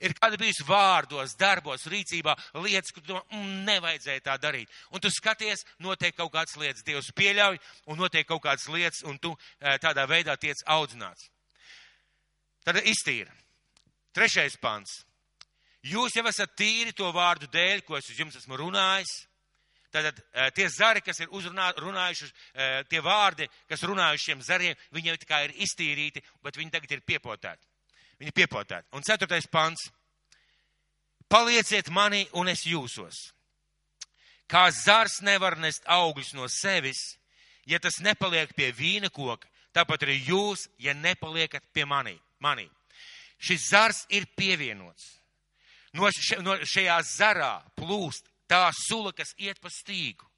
Ir 0.00 0.14
kāda 0.16 0.38
bijusi 0.40 0.64
vārdos, 0.64 1.34
darbos, 1.36 1.84
rīcībā 1.90 2.32
lietas, 2.62 2.94
kur 2.94 3.04
tu 3.04 3.16
mm, 3.18 3.64
nevajadzēja 3.66 4.24
tā 4.24 4.36
darīt. 4.40 4.70
Un 4.94 5.02
tu 5.02 5.10
skaties, 5.12 5.66
notiek 5.82 6.16
kaut 6.16 6.32
kādas 6.32 6.56
lietas, 6.56 6.84
Dievs 6.86 7.10
pieļauj, 7.18 7.58
un 7.90 8.00
notiek 8.00 8.26
kaut 8.28 8.44
kādas 8.46 8.68
lietas, 8.72 9.02
un 9.04 9.18
tu 9.20 9.34
tādā 9.82 10.06
veidā 10.08 10.38
tiec 10.40 10.62
audzināts. 10.70 11.28
Tad 12.64 12.78
iztīra. 12.86 13.32
Trešais 14.14 14.58
pants. 14.60 15.02
Jūs 15.82 16.14
jau 16.14 16.26
esat 16.30 16.52
tīri 16.54 16.92
to 16.94 17.08
vārdu 17.14 17.48
dēļ, 17.50 17.82
ko 17.82 17.96
es 17.98 18.10
uz 18.12 18.18
jums 18.20 18.36
esmu 18.38 18.58
runājis. 18.60 19.12
Tātad 19.92 20.16
e, 20.16 20.46
tie 20.56 20.68
zari, 20.72 21.02
kas 21.04 21.20
ir 21.20 21.32
uzrunā, 21.36 21.68
runājuši, 21.76 22.28
e, 22.54 22.68
tie 22.88 23.02
vārdi, 23.04 23.48
kas 23.68 23.84
runājuši 23.84 24.30
šiem 24.30 24.44
zariem, 24.46 24.78
viņi 24.94 25.12
jau 25.12 25.18
tikai 25.20 25.42
ir 25.48 25.54
iztīrīti, 25.66 26.22
bet 26.44 26.56
viņi 26.56 26.72
tagad 26.72 26.94
ir 26.96 27.04
piepotēti. 27.04 27.68
Viņi 28.22 28.32
piepotēti. 28.36 28.88
Un 28.96 29.04
ceturtais 29.04 29.48
pants. 29.52 29.90
Palieciet 31.28 31.90
mani 31.92 32.24
un 32.38 32.48
es 32.48 32.64
jūsos. 32.68 33.20
Kā 34.48 34.66
zars 34.72 35.20
nevar 35.24 35.58
nest 35.60 35.84
augļus 35.88 36.34
no 36.36 36.48
sevis, 36.48 37.00
ja 37.68 37.80
tas 37.80 38.00
nepaliek 38.04 38.52
pie 38.56 38.72
vīna 38.76 39.12
koka, 39.12 39.48
tāpat 39.76 40.04
arī 40.06 40.18
jūs, 40.26 40.66
ja 40.80 40.94
nepaliekat 40.96 41.64
pie 41.72 41.84
manī. 41.88 42.18
manī. 42.40 42.68
Šis 43.42 43.68
zars 43.70 44.04
ir 44.08 44.26
pievienots. 44.36 45.18
No, 45.92 46.08
še, 46.08 46.38
no 46.40 46.56
šajā 46.64 46.98
zarā 47.04 47.54
plūst 47.76 48.31
tā 48.52 48.68
sula, 48.76 49.14
kas 49.16 49.32
iet 49.40 49.60
pa 49.62 49.72
stīgu. 49.72 50.28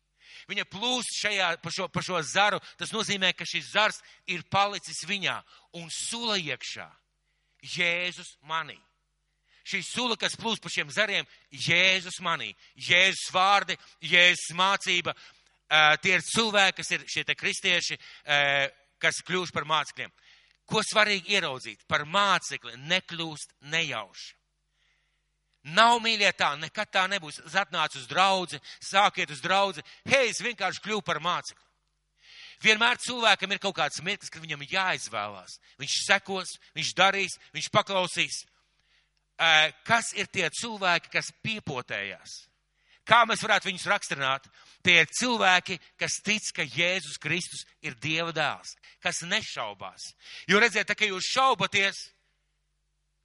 Viņa 0.51 0.65
plūst 0.71 1.19
šajā, 1.23 1.51
pa, 1.63 1.71
šo, 1.73 1.89
pa 1.89 2.03
šo 2.05 2.21
zaru. 2.27 2.61
Tas 2.79 2.93
nozīmē, 2.95 3.33
ka 3.37 3.47
šis 3.49 3.73
zars 3.75 4.01
ir 4.31 4.45
palicis 4.51 5.05
viņā 5.09 5.37
un 5.81 5.89
sula 5.93 6.37
iekšā. 6.41 6.89
Jēzus 7.75 8.35
manī. 8.45 8.77
Šī 9.65 9.81
sula, 9.87 10.19
kas 10.21 10.37
plūst 10.37 10.61
pa 10.61 10.69
šiem 10.69 10.91
zariem, 10.93 11.25
Jēzus 11.49 12.21
manī. 12.25 12.51
Jēzus 12.77 13.31
vārdi, 13.33 13.79
Jēzus 14.05 14.53
mācība. 14.59 15.15
Tie 16.05 16.13
ir 16.13 16.27
cilvēki, 16.29 16.77
kas 16.83 16.93
ir 16.93 17.07
šie 17.09 17.25
kristieši, 17.33 17.97
kas 19.01 19.23
kļūst 19.25 19.55
par 19.55 19.65
mācekļiem. 19.69 20.13
Ko 20.69 20.83
svarīgi 20.85 21.33
ieraudzīt? 21.37 21.87
Par 21.89 22.05
mācekli 22.09 22.77
nekļūst 22.85 23.57
nejauši. 23.73 24.35
Nav 25.65 25.97
mīļie 26.05 26.31
tā, 26.37 26.51
nekad 26.61 26.91
tā 26.93 27.07
nebūs. 27.09 27.41
Atnāc 27.57 27.97
uz 27.97 28.09
draudzi, 28.11 28.61
sākiet 28.85 29.31
uz 29.33 29.41
draudzi. 29.41 29.85
Hei, 30.05 30.29
es 30.29 30.43
vienkārši 30.45 30.83
kļuvu 30.85 31.05
par 31.07 31.23
mācekli. 31.25 31.63
Vienmēr 32.65 33.01
cilvēkam 33.01 33.53
ir 33.53 33.61
kaut 33.61 33.77
kāds 33.77 34.01
mirklis, 34.05 34.31
kad 34.33 34.45
viņam 34.45 34.65
jāizvēlās. 34.69 35.59
Viņš 35.81 35.95
sekos, 36.07 36.55
viņš 36.77 36.93
darīs, 36.97 37.37
viņš 37.57 37.71
paklausīs. 37.73 38.43
Kas 39.85 40.13
ir 40.15 40.29
tie 40.33 40.47
cilvēki, 40.53 41.11
kas 41.13 41.33
piepotējās? 41.45 42.45
Kā 43.05 43.25
mēs 43.29 43.43
varētu 43.45 43.69
viņus 43.69 43.89
raksturināt? 43.91 44.47
Tie 44.85 44.97
ir 45.03 45.11
cilvēki, 45.19 45.77
kas 46.01 46.21
tic, 46.25 46.47
ka 46.57 46.65
Jēzus 46.65 47.19
Kristus 47.21 47.65
ir 47.85 47.97
Dieva 48.01 48.33
dēls, 48.37 48.77
kas 49.05 49.21
nešaubās. 49.29 50.13
Jo 50.49 50.61
redziet, 50.61 50.87
tā, 50.89 50.97
ka 50.97 51.09
jūs 51.09 51.29
šaubaties, 51.35 52.01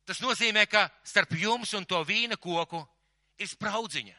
tas 0.09 0.21
nozīmē, 0.23 0.65
ka 0.65 0.87
starp 1.05 1.35
jums 1.37 1.75
un 1.77 1.85
to 1.85 1.99
vīna 2.07 2.39
koku 2.41 2.81
ir 3.39 3.49
spraudziņa. 3.49 4.17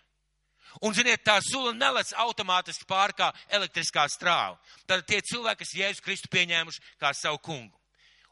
Un, 0.87 0.94
ziniet, 0.94 1.24
tā 1.26 1.40
sula 1.42 1.72
nelec 1.74 2.12
automātiski 2.22 2.87
pār 2.87 3.11
kā 3.18 3.33
elektriskā 3.50 4.05
strāva. 4.12 4.55
Tad 4.87 5.03
tie 5.09 5.18
cilvēki, 5.26 5.64
kas 5.64 5.74
Jēzus 5.74 6.05
Kristu 6.05 6.31
pieņēmuši 6.31 6.94
kā 7.00 7.11
savu 7.18 7.40
kungu. 7.42 7.74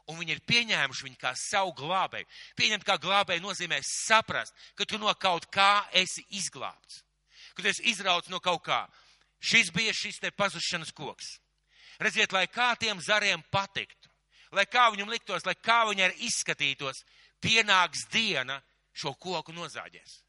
Un 0.09 0.17
viņi 0.17 0.37
ir 0.37 0.45
pieņēmuši 0.47 1.05
viņu 1.05 1.19
kā 1.19 1.33
savu 1.37 1.75
glābēju. 1.77 2.25
Pieņemt 2.57 2.87
kā 2.87 2.95
glābēju 3.01 3.43
nozīmē 3.43 3.81
saprast, 3.85 4.55
ka 4.79 4.87
tu 4.87 4.97
no 4.97 5.11
kaut 5.19 5.49
kā 5.53 5.83
esi 5.91 6.23
izglābts. 6.39 7.03
Ka 7.53 7.61
tu 7.61 7.69
esi 7.69 7.85
izrauts 7.91 8.31
no 8.31 8.39
kaut 8.41 8.63
kā. 8.65 8.85
Šis 9.43 9.69
bija 9.75 9.93
šis 9.93 10.17
te 10.23 10.31
pazušanas 10.31 10.95
koks. 10.95 11.35
Redziet, 11.99 12.31
lai 12.31 12.47
kā 12.47 12.71
tiem 12.79 13.01
zariem 13.03 13.43
patiktu, 13.51 14.07
lai 14.55 14.63
kā 14.65 14.87
viņam 14.93 15.11
liktos, 15.11 15.45
lai 15.45 15.55
kā 15.59 15.83
viņi 15.89 16.05
arī 16.07 16.29
izskatītos, 16.29 17.03
pienāks 17.41 18.07
diena 18.11 18.61
šo 18.93 19.13
koku 19.15 19.55
nozāģēs 19.55 20.19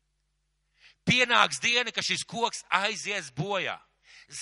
pienāks 1.11 1.61
diena, 1.63 1.93
ka 1.93 2.03
šis 2.05 2.25
koks 2.29 2.65
aizies 2.83 3.31
bojā. 3.37 3.77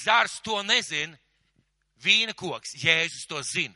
Zars 0.02 0.38
to 0.44 0.61
nezina, 0.66 1.16
vīna 2.02 2.35
koks, 2.37 2.76
Jēzus 2.83 3.28
to 3.28 3.40
zina. 3.42 3.74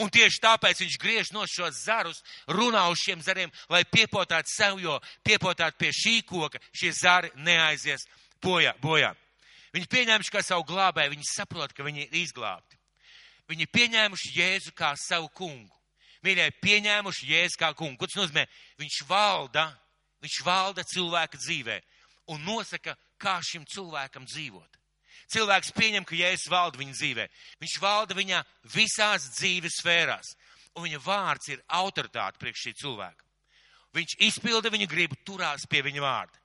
Un 0.00 0.08
tieši 0.08 0.40
tāpēc 0.40 0.78
viņš 0.80 0.94
griež 1.00 1.32
no 1.34 1.44
šos 1.44 1.82
zarus, 1.84 2.22
runā 2.48 2.86
uz 2.88 3.02
šiem 3.02 3.20
zariem, 3.20 3.50
lai 3.68 3.82
piepotātu 3.84 4.48
sev, 4.48 4.78
jo 4.80 4.96
piepotātu 5.24 5.76
pie 5.82 5.90
šī 5.92 6.14
koka, 6.24 6.60
šie 6.72 6.94
zari 6.96 7.32
neaizies 7.36 8.06
bojā. 8.40 8.72
bojā. 8.80 9.12
Viņi 9.76 9.90
pieņēmuši 9.92 10.32
kā 10.32 10.40
savu 10.44 10.64
glābēju, 10.68 11.12
viņi 11.12 11.28
saprot, 11.28 11.72
ka 11.76 11.84
viņi 11.84 12.06
ir 12.06 12.16
izglābti. 12.24 12.80
Viņi 13.52 13.68
pieņēmuši 13.68 14.32
Jēzu 14.38 14.72
kā 14.72 14.94
savu 14.96 15.28
kungu. 15.28 15.76
Mīļie, 16.22 16.50
pieņēmuši 16.62 17.30
Jēzu 17.32 17.58
kā 17.58 17.72
kungu. 17.74 17.98
Ko 17.98 18.06
tas 18.06 18.20
nozīmē? 18.20 18.44
Viņš 18.78 19.00
valda, 19.08 19.66
viņš 20.22 20.36
valda 20.46 20.84
cilvēka 20.86 21.40
dzīvē 21.40 21.80
un 22.30 22.44
nosaka, 22.46 22.94
kā 23.18 23.40
šim 23.42 23.66
cilvēkam 23.70 24.26
dzīvot. 24.30 24.78
Cilvēks 25.32 25.72
pieņem, 25.74 26.04
ka 26.06 26.16
Jēzus 26.18 26.50
valda 26.52 26.78
viņa 26.80 26.94
dzīvē. 26.98 27.26
Viņš 27.62 27.74
valda 27.82 28.16
viņā 28.18 28.42
visās 28.74 29.28
dzīves 29.38 29.80
sfērās, 29.80 30.32
un 30.76 30.86
viņa 30.86 31.02
vārds 31.02 31.52
ir 31.52 31.62
autoritāte 31.72 32.40
priekš 32.42 32.66
šī 32.66 32.72
cilvēka. 32.82 33.28
Viņš 33.96 34.16
izpilda 34.28 34.72
viņa 34.72 34.88
gribu, 34.88 35.18
turās 35.26 35.66
pie 35.68 35.82
viņa 35.84 36.02
vārda. 36.02 36.38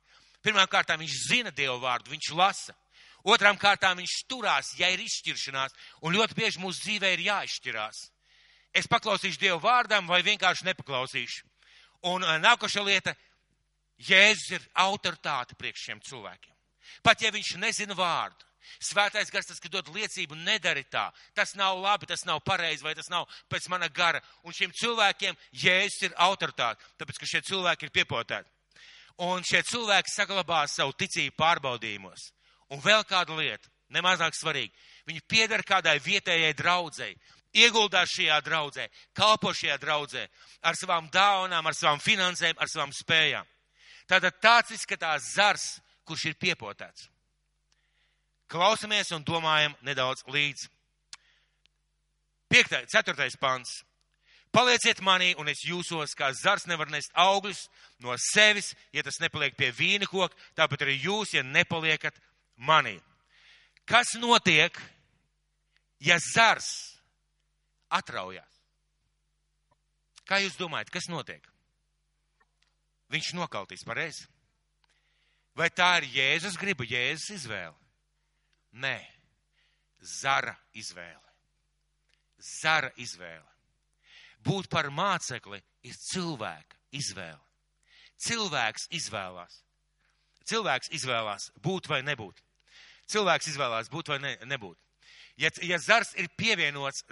Pirmām 0.44 0.68
kārtām 0.70 1.00
viņš 1.02 1.16
zina 1.28 1.50
Dievu 1.54 1.78
vārdu, 1.82 2.12
viņš 2.12 2.30
lasa. 2.36 2.74
Otrām 3.28 3.58
kārtām 3.58 3.98
viņš 3.98 4.14
turās, 4.30 4.70
ja 4.78 4.88
ir 4.92 5.00
izšķiršanās, 5.02 5.74
un 6.06 6.14
ļoti 6.14 6.36
bieži 6.38 6.62
mūsu 6.62 6.84
dzīvē 6.84 7.12
ir 7.16 7.24
jāizšķirās. 7.26 8.04
Es 8.76 8.88
paklausīšu 8.90 9.40
Dievu 9.40 9.60
vārdam 9.62 10.08
vai 10.10 10.20
vienkārši 10.26 10.68
nepaklausīšu. 10.68 11.46
Un 12.08 12.22
uh, 12.22 12.36
nākošā 12.42 12.84
lieta 12.84 13.14
Jēzus 13.98 14.52
ir 14.54 14.66
autoritāte 14.78 15.56
priekš 15.58 15.88
šiem 15.88 16.02
cilvēkiem. 16.06 16.54
Pat 17.02 17.22
ja 17.22 17.32
viņš 17.34 17.56
nezina 17.58 17.96
vārdu, 17.98 18.46
svētais 18.84 19.32
gars, 19.32 19.48
tas, 19.48 19.58
ka 19.60 19.70
dod 19.72 19.88
liecību, 19.94 20.36
nedari 20.46 20.84
tā. 20.86 21.08
Tas 21.34 21.54
nav 21.58 21.80
labi, 21.82 22.06
tas 22.06 22.24
nav 22.28 22.40
pareizi, 22.46 22.84
vai 22.84 22.94
tas 22.94 23.10
nav 23.10 23.26
pēc 23.50 23.66
mana 23.72 23.88
gara. 23.88 24.22
Un 24.46 24.54
šiem 24.54 24.74
cilvēkiem 24.76 25.38
Jēzus 25.64 26.06
ir 26.06 26.14
autoritāte, 26.28 26.84
tāpēc, 27.00 27.18
ka 27.18 27.30
šie 27.32 27.42
cilvēki 27.50 27.88
ir 27.88 27.94
piepotēti. 27.98 28.50
Un 29.26 29.42
šie 29.42 29.64
cilvēki 29.66 30.14
saglabā 30.14 30.62
savu 30.70 30.94
ticību 30.94 31.34
pārbaudījumos. 31.40 32.28
Un 32.70 32.82
vēl 32.84 33.02
kāda 33.08 33.34
lieta, 33.34 33.70
nemazāk 33.90 34.36
svarīga, 34.36 34.74
viņi 35.08 35.24
piedara 35.26 35.64
kādai 35.66 35.96
vietējai 36.04 36.54
draudzēji, 36.54 37.16
ieguldās 37.56 38.12
šajā 38.12 38.38
draudzē, 38.44 38.88
kalpo 39.16 39.52
šajā 39.54 39.78
draudzē 39.80 40.24
ar 40.62 40.76
savām 40.76 41.08
dāvanām, 41.12 41.66
ar 41.66 41.76
savām 41.76 42.00
finansēm, 42.02 42.58
ar 42.58 42.68
savām 42.70 42.92
spējām. 42.92 43.46
Tātad 44.08 44.40
tāds 44.40 44.72
izskatās 44.72 45.34
zars, 45.34 45.78
kurš 46.08 46.30
ir 46.30 46.38
piepotēts. 46.40 47.08
Klausamies 48.48 49.12
un 49.12 49.24
domājam 49.28 49.74
nedaudz 49.84 50.24
līdzi. 50.32 50.70
Piektais, 52.48 52.88
ceturtais 52.88 53.36
pants. 53.36 53.82
Palieciet 54.48 55.02
manī, 55.04 55.34
un 55.36 55.50
es 55.52 55.60
jūsos, 55.68 56.14
kā 56.16 56.30
zars 56.32 56.64
nevar 56.66 56.88
nest 56.88 57.12
augļus 57.12 57.66
no 58.00 58.14
sevis, 58.16 58.72
ja 58.96 59.04
tas 59.04 59.20
nepaliek 59.20 59.52
pie 59.58 59.68
vīna 59.76 60.08
koka, 60.08 60.32
tāpat 60.56 60.86
arī 60.86 60.96
jūs, 61.02 61.34
ja 61.36 61.42
nepaliekat 61.44 62.16
manī. 62.56 62.96
Kas 63.84 64.14
notiek, 64.16 64.72
ja 66.00 66.16
zars 66.32 66.97
atraujās. 67.90 68.58
Kā 70.28 70.42
jūs 70.42 70.58
domājat, 70.60 70.90
kas 70.92 71.08
notiek? 71.08 71.44
Viņš 73.08 73.32
nokaltīs 73.38 73.86
pareizi. 73.88 74.26
Vai 75.56 75.70
tā 75.72 75.88
ir 76.02 76.10
Jēzus 76.12 76.58
griba, 76.60 76.84
Jēzus 76.86 77.32
izvēle? 77.40 77.74
Nē, 78.78 78.98
zara 80.04 80.52
izvēle. 80.76 81.24
Zara 82.38 82.92
izvēle. 83.00 83.48
Būt 84.44 84.68
par 84.70 84.90
mācekli 84.94 85.58
ir 85.88 85.96
cilvēka 85.98 86.78
izvēle. 86.94 87.40
Cilvēks 88.22 88.86
izvēlās. 88.94 89.62
Cilvēks 90.48 90.92
izvēlās 90.94 91.50
būt 91.64 91.88
vai 91.90 92.02
nebūt. 92.06 92.38
Cilvēks 93.08 93.50
izvēlās 93.50 93.90
būt 93.92 94.12
vai 94.12 94.18
ne, 94.22 94.36
nebūt. 94.46 94.78
Ja, 95.38 95.50
ja 95.62 95.78
zars 95.78 96.10
ir 96.18 96.26
pievienots 96.34 97.04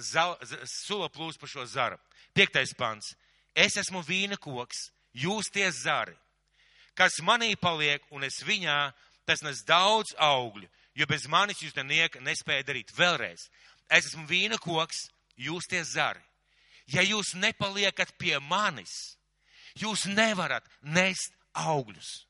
sula 0.66 1.08
plūs 1.14 1.38
pa 1.38 1.46
šo 1.46 1.66
zaru, 1.70 1.98
piektais 2.34 2.74
pants, 2.74 3.14
es 3.54 3.76
esmu 3.78 4.02
vīna 4.02 4.38
koks, 4.42 4.88
jūs 5.14 5.50
tie 5.54 5.68
zari, 5.70 6.16
kas 6.98 7.20
manī 7.22 7.54
paliek 7.60 8.02
un 8.10 8.26
es 8.26 8.40
viņā, 8.42 8.90
tas 9.26 9.42
nes 9.46 9.62
daudz 9.66 10.16
augļu, 10.18 10.66
jo 10.96 11.06
bez 11.06 11.26
manis 11.30 11.62
jūs 11.62 11.76
nenieka 11.76 12.22
nespēja 12.24 12.66
darīt. 12.66 12.90
Vēlreiz, 12.96 13.46
es 13.90 14.10
esmu 14.10 14.26
vīna 14.26 14.58
koks, 14.58 15.06
jūs 15.36 15.68
tie 15.70 15.84
zari. 15.84 16.22
Ja 16.90 17.02
jūs 17.02 17.34
nepaliekat 17.34 18.14
pie 18.18 18.38
manis, 18.38 19.16
jūs 19.74 20.06
nevarat 20.06 20.66
nest 20.82 21.34
augļus. 21.54 22.26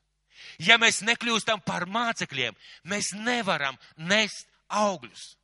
Ja 0.61 0.77
mēs 0.81 1.01
nekļūstam 1.05 1.61
par 1.65 1.85
mācekļiem, 1.89 2.57
mēs 2.85 3.13
nevaram 3.17 3.77
nest 3.97 4.49
augļus. 4.69 5.36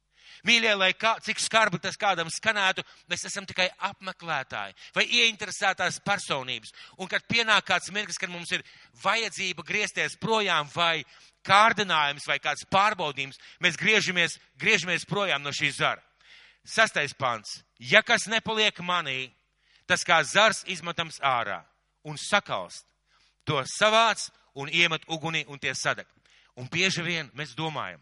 Mīļie, 0.43 0.73
lai 0.75 0.91
kā, 0.99 1.13
cik 1.23 1.39
skarbi 1.39 1.79
tas 1.79 1.95
kādam 1.95 2.27
skanētu, 2.27 2.83
mēs 3.07 3.21
esam 3.29 3.45
tikai 3.47 3.69
apmeklētāji 3.87 4.75
vai 4.95 5.05
ieinteresētās 5.07 6.01
personības. 6.03 6.73
Un 6.99 7.07
kad 7.07 7.23
pienāk 7.31 7.69
kāds 7.69 7.91
mirklis, 7.95 8.19
kad 8.19 8.31
mums 8.31 8.51
ir 8.51 8.65
vajadzība 9.03 9.63
griezties 9.63 10.17
projām 10.19 10.67
vai 10.75 11.05
kārdinājums 11.47 12.27
vai 12.27 12.39
kāds 12.43 12.67
pārbaudījums, 12.71 13.39
mēs 13.63 13.79
griežamies, 13.79 14.35
griežamies 14.59 15.07
projām 15.07 15.43
no 15.43 15.55
šī 15.55 15.71
zara. 15.77 16.03
Sastais 16.63 17.15
pants. 17.15 17.61
Ja 17.79 18.03
kas 18.03 18.27
nepaliek 18.27 18.77
manī, 18.83 19.31
tas 19.87 20.03
kā 20.03 20.21
zars 20.27 20.63
izmetams 20.67 21.19
ārā 21.23 21.61
un 22.03 22.19
sakalst, 22.19 22.83
to 23.47 23.63
savāc 23.79 24.29
un 24.59 24.71
iemet 24.71 25.07
ugunī 25.07 25.43
un 25.47 25.59
tie 25.59 25.71
sadeg. 25.75 26.07
Un 26.55 26.67
bieži 26.71 27.01
vien 27.01 27.31
mēs 27.33 27.55
domājam, 27.57 27.99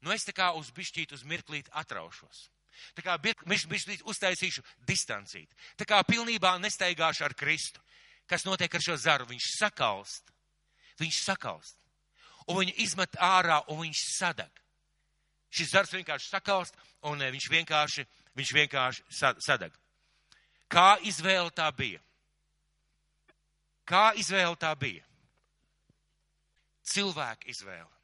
nu 0.00 0.12
es 0.14 0.24
tā 0.26 0.34
kā 0.36 0.50
uz 0.56 0.70
bišķīt 0.74 1.12
uz 1.16 1.24
mirklīt 1.28 1.70
atraušos. 1.72 2.48
Tā 2.96 3.04
kā 3.04 3.16
bišķīt 3.20 4.04
uztaisīšu 4.08 4.64
distancīt. 4.88 5.50
Tā 5.76 5.86
kā 5.88 6.00
pilnībā 6.06 6.56
nestaigāšu 6.62 7.26
ar 7.26 7.34
Kristu. 7.36 7.82
Kas 8.30 8.46
notiek 8.46 8.74
ar 8.74 8.84
šo 8.84 8.96
zaru? 8.96 9.26
Viņš 9.28 9.50
sakalst. 9.58 10.32
Viņš 11.00 11.20
sakalst. 11.24 11.76
Un 12.48 12.60
viņu 12.62 12.76
izmet 12.82 13.18
ārā 13.20 13.60
un 13.68 13.82
viņš 13.84 14.02
sadeg. 14.16 14.60
Šis 15.50 15.72
zars 15.74 15.92
vienkārši 15.92 16.30
sakalst 16.30 16.76
un 17.10 17.22
eh, 17.22 17.30
viņš 17.34 17.48
vienkārši, 17.50 18.06
viņš 18.38 18.52
vienkārši 18.54 19.06
sadeg. 19.42 19.74
Kā 20.70 20.94
izvēle 21.02 21.50
tā 21.50 21.66
bija? 21.74 21.98
Kā 23.84 24.12
izvēle 24.14 24.54
tā 24.54 24.70
bija? 24.78 25.02
Cilvēka 26.86 27.50
izvēle. 27.50 27.99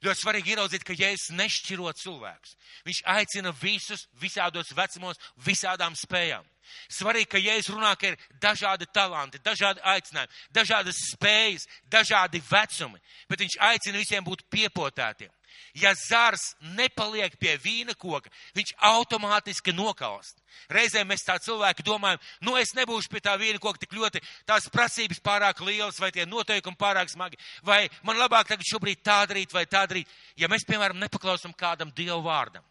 Ļoti 0.00 0.22
svarīgi 0.22 0.54
ieraudzīt, 0.54 0.84
ka 0.86 0.94
Jēzus 0.96 1.34
nešķiro 1.36 1.90
cilvēkus. 2.00 2.54
Viņš 2.86 3.00
aicina 3.12 3.52
visus, 3.60 4.06
visādos 4.20 4.72
vecumos, 4.76 5.20
visādām 5.44 5.96
spējām. 5.98 6.46
Svarīgi, 6.88 7.28
ka 7.34 7.40
Jēzus 7.42 7.74
runā, 7.74 7.90
ka 8.00 8.12
ir 8.12 8.16
dažādi 8.40 8.88
talanti, 8.94 9.42
dažādi 9.44 9.82
aicinājumi, 9.92 10.40
dažādas 10.56 11.02
spējas, 11.10 11.66
dažādi 11.92 12.40
vecumi, 12.48 13.02
bet 13.28 13.44
viņš 13.44 13.58
aicina 13.68 14.00
visiem 14.00 14.24
būt 14.24 14.46
piepotētiem. 14.48 15.32
Ja 15.78 15.92
zars 15.94 16.54
nepaliek 16.76 17.36
pie 17.38 17.54
vīna 17.62 17.94
koka, 17.98 18.30
viņš 18.56 18.72
automātiski 18.90 19.74
nokalst. 19.76 20.40
Reizēm 20.70 21.08
mēs 21.10 21.22
tā 21.26 21.36
cilvēki 21.42 21.84
domājam, 21.86 22.20
nu 22.46 22.56
es 22.58 22.74
nebūšu 22.74 23.10
pie 23.12 23.22
tā 23.22 23.36
vīna 23.38 23.60
koka 23.62 23.82
tik 23.84 23.94
ļoti, 23.94 24.22
tās 24.48 24.68
prasības 24.72 25.22
pārāk 25.22 25.62
lielas 25.66 26.00
vai 26.02 26.10
tie 26.14 26.26
noteikumi 26.26 26.78
pārāk 26.78 27.12
smagi, 27.12 27.38
vai 27.62 27.84
man 28.06 28.18
labāk 28.18 28.50
tagad 28.50 28.66
šobrīd 28.66 29.02
tā 29.06 29.22
darīt 29.30 29.54
vai 29.54 29.64
tā 29.70 29.84
darīt. 29.86 30.10
Ja 30.36 30.50
mēs, 30.50 30.66
piemēram, 30.66 30.98
nepaklausam 30.98 31.54
kādam 31.54 31.92
Dievu 31.94 32.20
vārdam, 32.26 32.64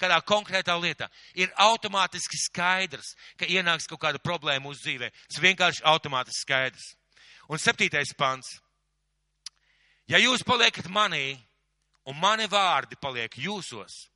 kādā 0.00 0.18
konkrētā 0.26 0.76
lietā, 0.80 1.10
ir 1.34 1.52
automātiski 1.60 2.40
skaidrs, 2.40 3.14
ka 3.36 3.48
ienāks 3.48 3.88
kaut 3.90 4.02
kāda 4.02 4.22
problēma 4.22 4.72
uz 4.72 4.80
dzīvē. 4.84 5.12
Tas 5.28 5.42
vienkārši 5.44 5.84
automātiski 5.84 6.46
skaidrs. 6.46 6.94
Un 7.52 7.62
septītais 7.62 8.10
pants. 8.18 8.56
Ja 10.10 10.18
jūs 10.22 10.42
paliekat 10.46 10.88
manī, 10.90 11.36
un 12.06 12.18
mani 12.20 12.46
vārdi 12.50 12.98
paliek 13.00 13.34
jūsos, 13.38 14.06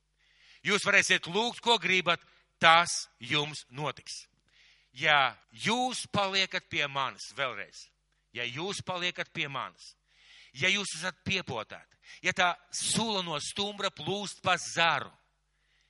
jūs 0.63 0.85
varēsiet 0.87 1.27
lūgt, 1.27 1.61
ko 1.63 1.77
gribat, 1.81 2.21
tas 2.61 3.07
jums 3.19 3.65
notiks. 3.69 4.25
Ja 4.93 5.33
jūs 5.51 6.05
paliekat 6.11 6.67
pie 6.69 6.83
manis, 6.91 7.31
vēlreiz, 7.37 7.87
ja 8.35 8.43
jūs 8.43 8.81
paliekat 8.83 9.31
pie 9.33 9.47
manis, 9.47 9.93
ja 10.53 10.69
jūs 10.71 10.97
esat 10.97 11.15
piepotēti, 11.23 11.99
ja 12.27 12.33
tā 12.35 12.51
sula 12.75 13.23
no 13.23 13.39
stumbra 13.39 13.91
plūst 13.95 14.43
pa 14.43 14.57
zaru, 14.59 15.11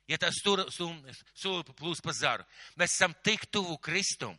ja 0.06 0.18
tā 0.22 0.30
sula 0.34 1.64
plūst 1.74 2.04
pa 2.04 2.14
zaru, 2.14 2.46
mēs 2.78 2.94
esam 2.94 3.14
tik 3.26 3.48
tuvu 3.50 3.78
Kristum, 3.82 4.38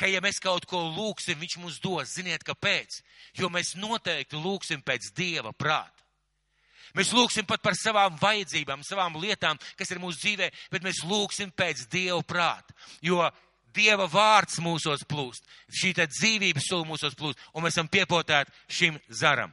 ka 0.00 0.08
ja 0.08 0.22
mēs 0.24 0.40
kaut 0.40 0.64
ko 0.64 0.80
lūksim, 0.94 1.36
viņš 1.36 1.56
mums 1.60 1.80
dos, 1.84 2.16
ziniet, 2.16 2.44
kāpēc? 2.46 3.02
Jo 3.36 3.50
mēs 3.52 3.74
noteikti 3.76 4.40
lūksim 4.40 4.80
pēc 4.80 5.10
Dieva 5.16 5.52
prāta. 5.52 5.99
Mēs 6.98 7.12
lūgsim 7.14 7.46
pat 7.46 7.62
par 7.62 7.76
savām 7.78 8.16
vajadzībām, 8.20 8.82
savām 8.86 9.18
lietām, 9.22 9.58
kas 9.78 9.90
ir 9.92 10.00
mūsu 10.02 10.18
dzīvē, 10.24 10.50
bet 10.72 10.84
mēs 10.86 11.04
lūgsim 11.06 11.52
pēc 11.54 11.86
Dieva 11.92 12.20
prāta. 12.26 12.74
Jo 13.02 13.28
Dieva 13.74 14.08
vārds 14.10 14.58
mūsos 14.62 15.04
plūst, 15.06 15.46
šī 15.70 15.92
dzīvības 16.00 16.66
sula 16.66 16.88
mūsos 16.88 17.14
plūst, 17.14 17.38
un 17.54 17.62
mēs 17.62 17.76
esam 17.76 17.88
piepotēti 17.88 18.50
šim 18.66 18.98
zaram. 19.08 19.52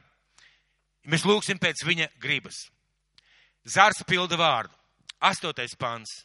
Mēs 1.06 1.24
lūgsim 1.24 1.60
pēc 1.62 1.84
viņa 1.86 2.10
gribas. 2.20 2.66
Zars 3.64 4.02
pilda 4.08 4.36
vārdu. 4.36 4.74
Astotais 5.20 5.74
pants. 5.78 6.24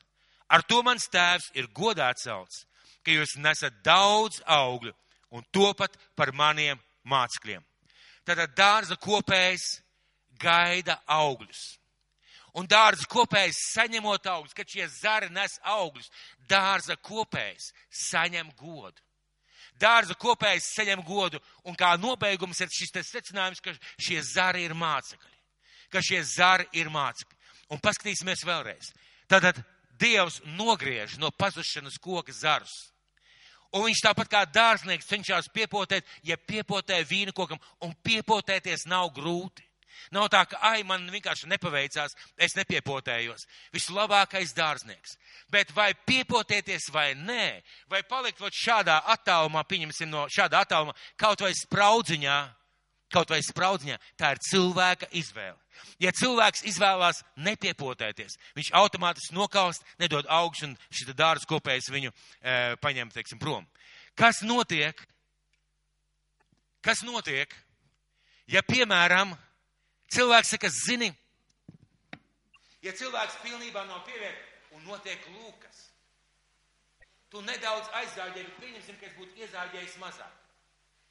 Ar 0.49 0.61
to 0.61 0.81
mans 0.85 1.07
tēvs 1.09 1.49
ir 1.57 1.69
godā 1.73 2.11
celts, 2.17 2.65
ka 3.05 3.13
jūs 3.13 3.37
nesat 3.41 3.79
daudz 3.85 4.41
augļu 4.45 4.93
un 5.33 5.45
topat 5.51 5.95
par 6.15 6.33
maniem 6.33 6.81
mācekļiem. 7.09 7.63
Tātad 8.23 8.53
dārza 8.55 8.97
kopējs 9.01 9.82
gaida 10.43 10.99
augļus. 11.07 11.63
Un 12.53 12.67
dārza 12.69 13.07
kopējs 13.09 13.63
saņemot 13.71 14.27
augļus, 14.29 14.53
kad 14.53 14.69
šie 14.69 14.85
zari 14.93 15.31
nes 15.33 15.55
augļus, 15.65 16.11
dārza 16.49 16.99
kopējs 17.01 17.71
saņem 18.11 18.51
godu. 18.59 19.01
Dārza 19.81 20.13
kopējs 20.19 20.69
saņem 20.75 21.01
godu, 21.07 21.39
un 21.65 21.75
kā 21.75 21.95
nobeigums 21.97 22.61
ir 22.61 22.69
šis 22.69 22.93
secinājums, 23.09 23.61
ka 23.63 23.73
šie 23.97 24.21
zari 24.21 24.67
ir 24.67 24.75
mācekļi. 24.77 25.39
Ka 25.89 26.01
šie 26.01 26.21
zari 26.29 26.67
ir 26.77 26.91
mācekļi. 26.93 27.39
Un 27.73 27.81
paskatīsimies 27.81 28.45
vēlreiz. 28.45 28.91
Tātad 29.29 29.63
Dievs 29.97 30.41
nogriež 30.57 31.17
no 31.17 31.31
pazušanas 31.31 31.99
koka 32.01 32.33
zarus. 32.33 32.91
Un 33.73 33.87
viņš 33.87 34.01
tāpat 34.05 34.29
kā 34.29 34.41
dārznieks 34.45 35.07
cenšas 35.09 35.49
piepotēt, 35.53 36.05
ja 36.21 36.37
piepotē 36.37 36.99
vīna 37.09 37.33
kokam, 37.33 37.61
un 37.81 37.93
piepotēties 38.05 38.85
nav 38.89 39.09
grūti. 39.15 39.65
Nav 40.15 40.29
tā, 40.33 40.43
ka, 40.49 40.59
ai, 40.69 40.83
man 40.87 41.05
vienkārši 41.11 41.49
nepaveicās, 41.51 42.15
es 42.37 42.55
nepiepotējos. 42.57 43.47
Vislabākais 43.75 44.53
dārznieks. 44.57 45.17
Bet 45.53 45.73
vai 45.75 45.91
piepotēties 46.07 46.89
vai 46.93 47.11
nē, 47.19 47.47
vai 47.91 48.03
palikt 48.07 48.41
vot 48.41 48.53
šādā 48.53 49.01
attālumā, 49.15 49.65
pieņemsim 49.69 50.11
no 50.11 50.27
šādā 50.31 50.63
attālumā, 50.63 50.95
kaut 51.19 51.43
vai 51.45 51.53
spraudziņā, 51.57 52.37
kaut 53.13 53.33
vai 53.33 53.41
spraudziņā, 53.45 53.99
tā 54.17 54.33
ir 54.33 54.41
cilvēka 54.49 55.11
izvēle. 55.19 55.59
Ja 56.01 56.11
cilvēks 56.13 56.65
izvēlās 56.69 57.21
nepiepotēties, 57.41 58.37
viņš 58.57 58.71
automātiski 58.77 59.35
nokalst, 59.35 59.85
nedod 60.01 60.27
augstu 60.29 60.69
un 60.69 60.75
šī 60.93 61.15
dārza 61.17 61.49
kopējs 61.49 61.89
viņu 61.93 62.11
e, 62.11 62.75
paņem, 62.81 63.11
teiksim, 63.13 63.41
prom. 63.41 63.65
Kas 64.17 64.43
notiek? 64.45 64.99
Kas 66.83 67.01
notiek, 67.07 67.53
ja, 68.51 68.61
piemēram, 68.67 69.33
Cilvēks 70.13 70.53
saka, 70.53 70.69
zini, 70.69 71.09
ja 72.85 72.91
cilvēks 72.93 73.39
pilnībā 73.41 73.81
nav 73.89 74.03
pievērt 74.05 74.75
un 74.77 74.85
notiek 74.85 75.25
lūkas, 75.33 75.79
tu 77.33 77.41
nedaudz 77.41 77.89
aizzāģēji, 78.01 78.45
bet 78.51 78.59
pieņemsim, 78.61 78.99
ka 78.99 79.07
es 79.09 79.15
būtu 79.17 79.41
iezāģējis 79.41 79.97
mazāk. 80.03 80.39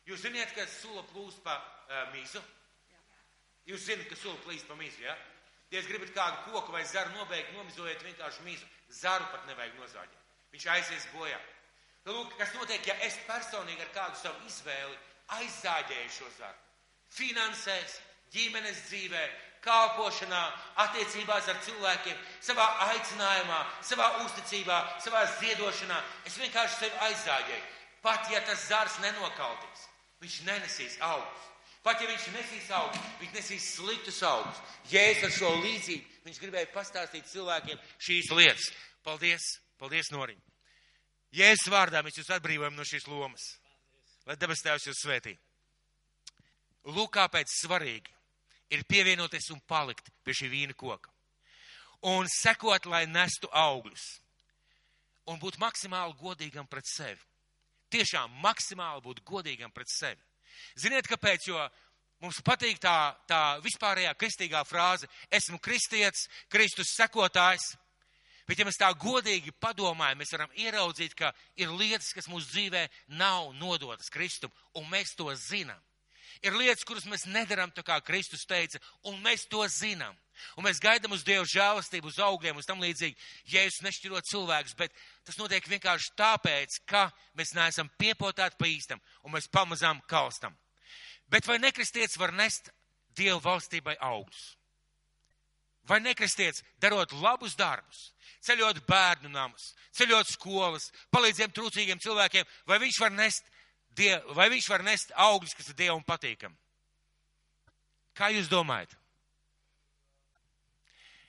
Jūs 0.06 0.22
zināt, 0.22 0.54
ka 0.54 0.66
sula 0.70 1.02
plūst 1.10 1.42
pa 1.42 1.56
uh, 1.58 2.04
mīzu? 2.14 2.42
Jūs 3.70 3.86
zināt, 3.86 4.08
ka 4.10 4.18
sula 4.18 4.38
plīst 4.46 4.66
pa 4.70 4.78
mīzu, 4.78 5.02
ja? 5.02 5.16
Ja 5.72 5.80
es 5.80 5.88
gribat 5.88 6.10
kādu 6.14 6.52
koku 6.52 6.74
vai 6.74 6.82
zaru 6.84 7.14
nobeigt, 7.16 7.54
nomizojiet 7.56 8.02
vienkārši 8.04 8.46
mīzu. 8.46 8.66
Zaru 8.92 9.26
pat 9.32 9.46
nevajag 9.48 9.78
nozāģēt. 9.78 10.18
viņš 10.52 10.66
aizies 10.68 11.06
bojā. 11.14 11.38
Lūk, 12.04 12.34
kas 12.36 12.52
notiek, 12.58 12.86
ja 12.86 12.96
es 13.06 13.16
personīgi 13.26 13.80
ar 13.80 13.92
kādu 13.94 14.18
savu 14.20 14.46
izvēli 14.46 14.98
aizzāģēju 15.38 16.10
šo 16.12 16.28
zaru. 16.36 16.58
Finansēs, 17.12 18.00
ģimenes 18.32 18.84
dzīvē, 18.88 19.22
kalpošanā, 19.62 20.42
attiecībās 20.84 21.48
ar 21.50 21.60
cilvēkiem, 21.64 22.18
savā 22.42 22.66
aicinājumā, 22.88 23.60
savā 23.86 24.08
uzticībā, 24.24 24.78
savā 25.04 25.22
ziedošanā. 25.38 26.00
Es 26.26 26.38
vienkārši 26.40 26.80
sevi 26.80 27.00
aizzāģēju. 27.08 27.64
Pat 28.02 28.30
ja 28.32 28.40
tas 28.46 28.66
zars 28.66 28.98
nenokaldīs, 29.04 29.86
viņš 30.22 30.38
nenesīs 30.48 30.96
augus. 31.06 31.48
Pat 31.82 32.02
ja 32.02 32.08
viņš 32.10 32.28
nesīs 32.34 32.70
augus, 32.74 33.06
viņš 33.20 33.34
nesīs 33.36 33.68
sliktus 33.76 34.20
augus. 34.26 34.58
Jēzus 34.90 35.26
ar 35.26 35.34
šo 35.34 35.50
līdzību, 35.62 36.18
viņš 36.26 36.40
gribēja 36.42 36.70
pastāstīt 36.74 37.26
cilvēkiem 37.30 37.78
šīs 38.02 38.30
lietas. 38.34 38.68
Paldies, 39.02 39.46
paldies, 39.82 40.10
Noriņ. 40.14 40.38
Jēzus 41.34 41.70
vārdā 41.72 42.02
mēs 42.06 42.18
jūs 42.20 42.30
atbrīvojam 42.34 42.74
no 42.78 42.86
šīs 42.86 43.08
lomas. 43.10 43.46
Lai 44.26 44.38
debes 44.38 44.62
tēvs 44.62 44.86
jūs 44.86 45.02
svētī. 45.02 45.34
Lūk, 46.86 47.10
kāpēc 47.14 47.50
svarīgi 47.62 48.14
ir 48.72 48.87
pievienoties 48.88 49.50
un 49.52 49.61
palikt 49.68 50.08
pie 50.24 50.35
šī 50.37 50.48
vīna 50.52 50.76
koka. 50.78 51.11
Un 52.08 52.26
sekot, 52.30 52.88
lai 52.90 53.04
nestu 53.06 53.50
augļus. 53.52 54.06
Un 55.30 55.38
būt 55.38 55.61
maksimāli 55.62 56.16
godīgam 56.18 56.66
pret 56.66 56.88
sevi. 56.90 57.20
Tiešām 57.92 58.32
maksimāli 58.42 59.04
būt 59.04 59.22
godīgam 59.28 59.70
pret 59.70 59.90
sevi. 59.92 60.18
Ziniet, 60.80 61.06
kāpēc? 61.06 61.46
Jo 61.46 61.61
mums 62.22 62.40
patīk 62.44 62.80
tā, 62.82 63.12
tā 63.28 63.58
vispārējā 63.62 64.14
kristīgā 64.18 64.64
frāze- 64.66 65.08
esmu 65.38 65.61
kristietis, 65.61 66.28
Kristus 66.48 66.94
sekotājs. 66.96 67.76
Bet, 68.46 68.58
ja 68.58 68.64
mēs 68.64 68.80
tā 68.80 68.90
godīgi 68.98 69.52
padomājam, 69.62 70.18
mēs 70.18 70.32
varam 70.32 70.50
ieraudzīt, 70.58 71.14
ka 71.14 71.32
ir 71.56 71.68
lietas, 71.68 72.12
kas 72.12 72.26
mūsu 72.26 72.50
dzīvē 72.50 72.88
nav 73.08 73.52
nodotas 73.54 74.11
Kristum, 74.11 74.50
un 74.74 74.90
mēs 74.90 75.14
to 75.16 75.30
zinām. 75.35 75.80
Ir 76.40 76.56
lietas, 76.56 76.84
kuras 76.88 77.04
mēs 77.10 77.26
nedaram 77.28 77.70
tā 77.74 77.84
kā 77.86 77.98
Kristus 78.04 78.46
teica, 78.48 78.80
un 79.08 79.20
mēs 79.22 79.44
to 79.50 79.62
zinām. 79.68 80.16
Un 80.56 80.64
mēs 80.66 80.80
gaidām 80.82 81.12
uz 81.14 81.22
Dievu 81.26 81.44
žēlastību, 81.46 82.08
uz 82.08 82.18
augļiem, 82.22 82.56
uz 82.58 82.66
tam 82.66 82.80
līdzīgi, 82.82 83.18
Jēzus 83.52 83.84
nešķirot 83.84 84.26
cilvēkus, 84.30 84.74
bet 84.78 84.94
tas 85.28 85.38
notiek 85.38 85.68
vienkārši 85.68 86.14
tāpēc, 86.18 86.80
ka 86.88 87.04
mēs 87.38 87.54
neesam 87.54 87.90
piepotāti 88.00 88.58
pa 88.58 88.70
īstam, 88.70 89.02
un 89.22 89.36
mēs 89.36 89.50
pamazām 89.52 90.00
kalstam. 90.10 90.56
Bet 91.30 91.46
vai 91.46 91.60
nekristietis 91.62 92.18
var 92.20 92.34
nest 92.36 92.72
Dievu 93.16 93.40
valstībai 93.44 93.98
augļus? 94.00 94.42
Vai 95.88 95.98
nekristietis 96.00 96.62
darot 96.80 97.12
labus 97.18 97.56
darbus, 97.58 98.12
ceļot 98.46 98.84
bērnu 98.86 99.30
namus, 99.32 99.72
ceļot 99.98 100.30
skolas, 100.30 100.90
palīdzēt 101.10 101.54
trūcīgiem 101.56 102.00
cilvēkiem, 102.02 102.46
vai 102.70 102.78
viņš 102.82 103.00
var 103.02 103.14
nest 103.16 103.48
die, 103.96 104.12
vai 104.37 104.48
viņš 104.52 104.68
var 104.72 104.85
nest 104.87 105.12
augļus, 105.14 105.55
kas 105.59 105.70
ir 105.72 105.78
Dievam 105.78 106.02
patīkami? 106.07 106.57
Kā 108.16 108.28
jūs 108.33 108.50
domājat? 108.52 108.92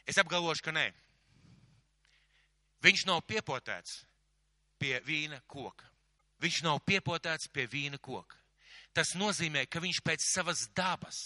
Es 0.07 0.19
apgalvošu, 0.19 0.65
ka 0.65 0.73
nē. 0.75 0.89
Viņš 2.83 3.05
nav 3.07 3.21
piepotēts 3.27 4.01
pie 4.79 4.97
vīna 5.07 5.39
koka. 5.47 5.87
Viņš 6.43 6.63
nav 6.65 6.81
piepotēts 6.83 7.47
pie 7.55 7.63
vīna 7.71 7.99
koka. 8.03 8.35
Tas 8.93 9.15
nozīmē, 9.15 9.63
ka 9.71 9.79
viņš 9.81 10.01
pēc 10.05 10.25
savas 10.27 10.67
dabas, 10.75 11.19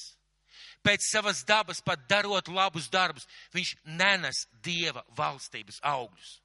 pēc 0.85 1.03
savas 1.03 1.41
dabas 1.43 1.81
pat 1.83 2.05
darot 2.07 2.47
labus 2.53 2.87
darbus, 2.93 3.25
viņš 3.51 3.73
nenes 3.97 4.45
Dieva 4.63 5.03
valstības 5.17 5.81
augļus. 5.83 6.37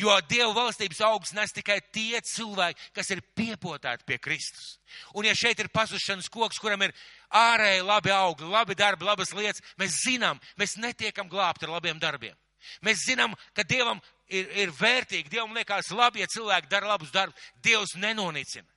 Jo 0.00 0.16
Dieva 0.28 0.52
valstības 0.56 1.00
augsts 1.06 1.34
nes 1.36 1.54
tikai 1.54 1.78
tie 1.94 2.20
cilvēki, 2.20 2.90
kas 2.96 3.10
ir 3.14 3.22
piepotēti 3.38 4.06
pie 4.08 4.18
Kristus. 4.22 4.76
Un 5.14 5.28
ja 5.28 5.34
šeit 5.36 5.60
ir 5.62 5.70
pazušanas 5.72 6.30
koks, 6.32 6.58
kuram 6.62 6.82
ir 6.86 6.94
ārēji 7.30 7.84
labi 7.86 8.12
augļi, 8.14 8.50
labi 8.50 8.76
darbi, 8.78 9.06
labas 9.06 9.32
lietas, 9.36 9.62
mēs 9.80 10.00
zinām, 10.02 10.40
mēs 10.58 10.76
netiekam 10.82 11.30
glābti 11.30 11.66
ar 11.66 11.76
labiem 11.76 12.00
darbiem. 12.02 12.36
Mēs 12.82 13.04
zinām, 13.06 13.34
ka 13.54 13.62
Dievam 13.62 14.00
ir, 14.28 14.48
ir 14.58 14.72
vērtīgi, 14.74 15.30
Dievam 15.30 15.54
liekas 15.54 15.92
labi, 15.94 16.24
ja 16.24 16.30
cilvēki 16.30 16.70
dara 16.70 16.90
labus 16.94 17.12
darbus. 17.14 17.50
Dievs 17.62 17.94
nenonicina. 18.00 18.68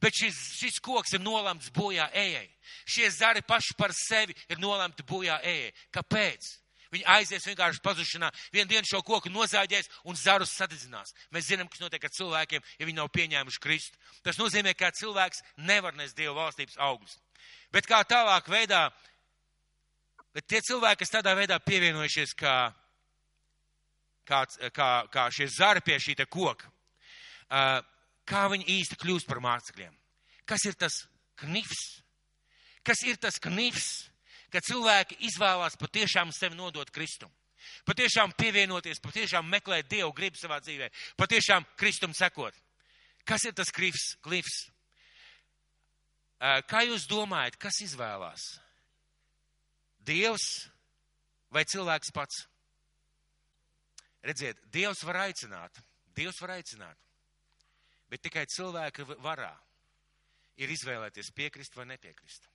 Bet 0.00 0.16
šis, 0.16 0.36
šis 0.58 0.80
koks 0.82 1.14
ir 1.14 1.22
nolemts 1.22 1.70
bojā 1.74 2.08
ejai. 2.16 2.48
Šie 2.88 3.10
zari 3.12 3.44
paši 3.46 3.76
par 3.78 3.92
sevi 3.94 4.34
ir 4.50 4.60
nolemti 4.62 5.04
bojā 5.06 5.38
ejai. 5.44 5.72
Kāpēc? 5.94 6.48
Viņi 6.94 7.06
aizies 7.10 7.46
vienkārši 7.48 7.82
pazušanā. 7.82 8.28
Vienu 8.54 8.70
dienu 8.70 8.86
šo 8.86 9.00
koku 9.02 9.32
nozāģēs 9.32 9.90
un 10.06 10.18
zarus 10.18 10.52
sadedzinās. 10.54 11.14
Mēs 11.34 11.48
zinām, 11.50 11.66
kas 11.70 11.82
notiek 11.82 12.06
ar 12.06 12.12
cilvēkiem, 12.14 12.62
ja 12.78 12.86
viņi 12.86 13.00
nav 13.00 13.10
pieņēmuši 13.14 13.62
Kristu. 13.64 13.98
Tas 14.22 14.38
nozīmē, 14.38 14.76
ka 14.78 14.92
cilvēks 14.94 15.42
nevar 15.66 15.96
nest 15.98 16.14
Dieva 16.14 16.36
valstības 16.44 16.78
augļus. 16.78 17.18
Bet 17.74 17.90
kā 17.90 17.98
tālāk 18.06 18.46
veidā, 18.52 18.84
bet 20.36 20.46
tie 20.46 20.62
cilvēki, 20.62 21.02
kas 21.02 21.14
tādā 21.16 21.34
veidā 21.34 21.58
pievienojušies 21.58 22.36
kā, 22.38 22.54
kā, 24.28 24.44
kā, 24.70 24.90
kā 25.10 25.26
šie 25.34 25.50
zari 25.50 25.82
pie 25.82 25.98
šī 25.98 26.16
koka, 26.30 26.70
kā 28.24 28.46
viņi 28.54 28.70
īsti 28.78 29.02
kļūst 29.02 29.28
par 29.28 29.42
mācekļiem? 29.42 29.92
Kas 30.46 30.64
ir 30.68 30.78
tas 30.78 31.02
knifs? 31.42 31.84
Kas 32.84 33.02
ir 33.02 33.18
tas 33.18 33.40
knifs? 33.42 34.13
Ka 34.54 34.62
cilvēki 34.62 35.18
izvēlās 35.26 35.74
patiešām 35.80 36.30
sevi 36.34 36.54
nodot 36.58 36.90
Kristum. 36.94 37.32
Patiešām 37.88 38.34
pievienoties, 38.36 39.00
patiešām 39.02 39.48
meklēt 39.50 39.88
Dievu 39.90 40.12
gribu 40.14 40.38
savā 40.38 40.60
dzīvē, 40.62 40.90
patiešām 41.18 41.64
Kristum 41.80 42.14
sekot. 42.14 42.54
Kas 43.24 43.46
ir 43.48 43.54
tas 43.56 43.72
klifs? 43.72 44.14
klifs? 44.22 44.66
Kā 46.68 46.84
jūs 46.84 47.06
domājat, 47.08 47.56
kas 47.56 47.80
izvēlās? 47.86 48.44
Dievs 50.04 50.44
vai 51.54 51.64
cilvēks 51.64 52.12
pats? 52.12 52.44
Redziet, 54.24 54.60
Dievs 54.72 55.02
var 55.08 55.22
aicināt, 55.24 55.80
Dievs 56.16 56.40
var 56.44 56.58
aicināt, 56.58 57.00
bet 58.12 58.22
tikai 58.24 58.44
cilvēka 58.48 59.08
varā 59.24 59.52
ir 60.60 60.72
izvēlēties 60.72 61.32
piekrist 61.36 61.76
vai 61.76 61.88
nepiekrist. 61.88 62.53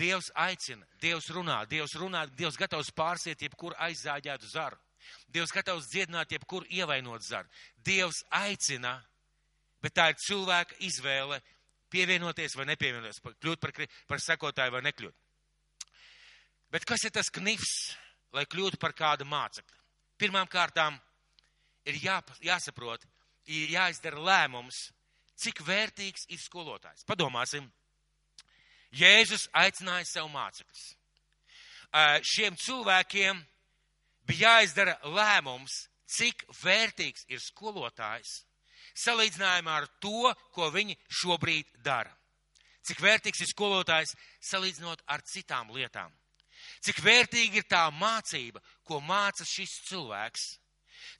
Dievs 0.00 0.30
aicina, 0.38 0.86
Dievs 1.02 1.28
runā, 1.34 1.60
Dievs 1.68 1.94
runā, 2.00 2.24
Dievs 2.36 2.56
gatavs 2.56 2.92
pārsiet 2.96 3.42
jebkuru 3.44 3.76
aizzāģētu 3.86 4.48
zaru. 4.48 4.78
Dievs 5.32 5.52
gatavs 5.52 5.88
dziedināt 5.90 6.32
jebkuru 6.32 6.68
ievainot 6.72 7.24
zaru. 7.24 7.48
Dievs 7.84 8.22
aicina, 8.40 8.96
bet 9.82 9.96
tā 9.96 10.10
ir 10.12 10.20
cilvēka 10.24 10.78
izvēle 10.86 11.40
pievienoties 11.90 12.56
vai 12.56 12.68
nepievienoties, 12.70 13.20
kļūt 13.42 13.60
par, 13.60 13.74
par 14.08 14.22
sekotāju 14.24 14.76
vai 14.76 14.84
nekļūt. 14.88 15.16
Bet 16.70 16.86
kas 16.86 17.04
ir 17.04 17.14
tas 17.14 17.32
knifs, 17.34 17.96
lai 18.32 18.46
kļūtu 18.46 18.78
par 18.80 18.94
kādu 18.94 19.26
mācekli? 19.26 19.76
Pirmām 20.20 20.46
kārtām 20.46 20.98
ir 21.88 21.98
jā, 21.98 22.20
jāsaprot, 22.44 23.02
ir 23.50 23.72
jāizdara 23.74 24.22
lēmums, 24.22 24.78
cik 25.40 25.64
vērtīgs 25.66 26.28
ir 26.30 26.38
skolotājs. 26.38 27.06
Padomāsim, 27.08 27.66
Jēzus 28.96 29.46
aicināja 29.54 30.06
sev 30.08 30.28
mācekļus. 30.32 30.84
Šiem 32.26 32.56
cilvēkiem 32.58 33.40
bija 34.26 34.56
jāizdara 34.58 34.96
lēmums, 35.14 35.86
cik 36.10 36.44
vērtīgs 36.62 37.26
ir 37.30 37.42
skolotājs 37.42 38.40
salīdzinājumā 39.00 39.76
ar 39.80 39.86
to, 40.02 40.32
ko 40.54 40.70
viņi 40.74 40.96
šobrīd 41.20 41.68
dara. 41.84 42.12
Cik 42.86 43.02
vērtīgs 43.04 43.42
ir 43.44 43.50
skolotājs 43.50 44.16
salīdzinot 44.42 45.04
ar 45.06 45.22
citām 45.26 45.70
lietām. 45.74 46.10
Cik 46.84 47.00
vērtīga 47.04 47.60
ir 47.60 47.68
tā 47.68 47.84
mācība, 47.94 48.60
ko 48.84 49.00
māca 49.04 49.46
šis 49.46 49.80
cilvēks. 49.88 50.46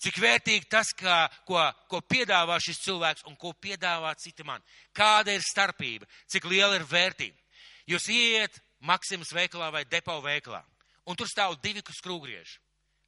Cik 0.01 0.19
vērtīgi 0.21 0.69
tas, 0.73 0.91
kā, 0.97 1.25
ko, 1.49 1.61
ko 1.89 2.01
piedāvā 2.05 2.59
šis 2.61 2.81
cilvēks 2.85 3.25
un 3.29 3.37
ko 3.41 3.53
piedāvā 3.57 4.13
citi 4.21 4.45
man. 4.45 4.65
Kāda 4.97 5.33
ir 5.37 5.45
starpība, 5.45 6.09
cik 6.29 6.49
liela 6.49 6.77
ir 6.77 6.85
vērtība. 6.89 7.37
Jūs 7.91 8.07
ieiet 8.13 8.61
Maksimas 8.87 9.33
veikalā 9.35 9.69
vai 9.75 9.85
depo 9.85 10.15
veikalā, 10.25 10.63
un 11.05 11.19
tur 11.19 11.29
stāv 11.29 11.59
divi 11.61 11.83
skrūgrieži. 11.83 12.61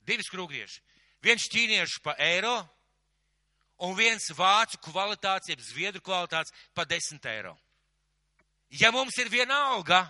Divi 0.04 0.24
skrūgrieži. 0.26 0.82
Viens 1.22 1.46
ķīniešu 1.48 2.02
pa 2.02 2.16
eiro, 2.18 2.56
un 3.86 3.94
viens 3.96 4.26
vācu 4.36 4.80
kvalitātes, 4.82 5.48
jeb 5.48 5.62
zviedru 5.62 6.02
kvalitātes 6.02 6.52
pa 6.74 6.84
10 6.84 7.24
eiro. 7.30 7.54
Ja 8.74 8.90
mums 8.92 9.16
ir 9.20 9.30
viena 9.30 9.58
alga, 9.72 10.02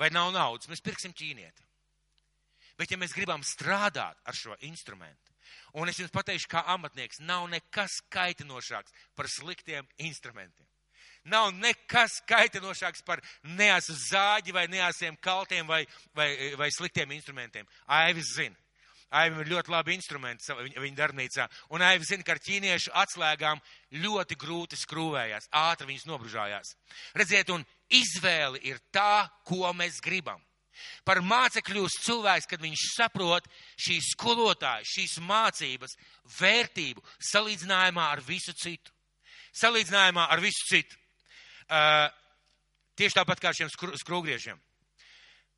vai 0.00 0.10
nav 0.10 0.32
naudas, 0.34 0.70
mēs 0.70 0.82
pirksim 0.82 1.14
ķīnieti. 1.14 1.62
Bet 2.78 2.90
ja 2.90 2.98
mēs 2.98 3.14
gribam 3.14 3.44
strādāt 3.46 4.18
ar 4.24 4.34
šo 4.34 4.56
instrumentu, 4.66 5.34
un 5.78 5.90
es 5.90 6.00
jums 6.00 6.14
pateikšu, 6.14 6.50
kā 6.50 6.64
amatnieks, 6.74 7.20
nav 7.22 7.46
nekas 7.52 8.00
kaitinošāks 8.10 8.94
par 9.14 9.30
sliktiem 9.30 9.86
instrumentiem. 10.02 10.66
Nav 11.24 11.52
nekas 11.56 12.18
kaitinošāks 12.28 13.04
par 13.06 13.22
neasu 13.56 13.94
zāģi 14.10 14.52
vai 14.52 14.66
neasiem 14.68 15.16
kaltiem 15.24 15.66
vai, 15.66 15.84
vai, 16.16 16.28
vai 16.60 16.68
sliktiem 16.74 17.14
instrumentiem. 17.16 17.68
Aivis 17.86 18.34
zina. 18.36 18.58
Aivim 19.14 19.44
ir 19.44 19.52
ļoti 19.52 19.70
labi 19.70 19.94
instrumenti 19.94 20.54
viņa, 20.58 20.96
darbnīcā. 20.98 21.46
Un 21.76 21.84
Aivi 21.86 22.06
zina, 22.08 22.24
ka 22.26 22.34
ar 22.34 22.40
ķīniešu 22.42 22.90
atslēgām 22.98 23.60
ļoti 24.02 24.36
grūti 24.40 24.78
skrūvējās, 24.80 25.46
ātri 25.54 25.92
viņas 25.92 26.08
nobružājās. 26.08 26.72
Redziet, 27.14 27.52
un 27.54 27.62
izvēle 27.94 28.58
ir 28.66 28.80
tā, 28.94 29.28
ko 29.46 29.70
mēs 29.76 30.00
gribam. 30.02 30.42
Par 31.06 31.20
mācekļus 31.22 32.00
cilvēks, 32.02 32.48
kad 32.50 32.62
viņš 32.64 32.88
saprot 32.96 33.46
šīs 33.78 34.10
skolotājas, 34.16 34.90
šīs 34.90 35.20
mācības 35.22 35.94
vērtību 36.40 37.04
salīdzinājumā 37.30 38.08
ar 38.16 38.24
visu 38.26 38.56
citu. 38.58 38.90
Salīdzinājumā 39.54 40.26
ar 40.34 40.42
visu 40.42 40.66
citu. 40.72 40.98
Uh, 41.64 42.08
tieši 42.98 43.18
tāpat 43.18 43.40
kā 43.42 43.52
šiem 43.56 43.70
skrūvgriežiem. 43.72 44.60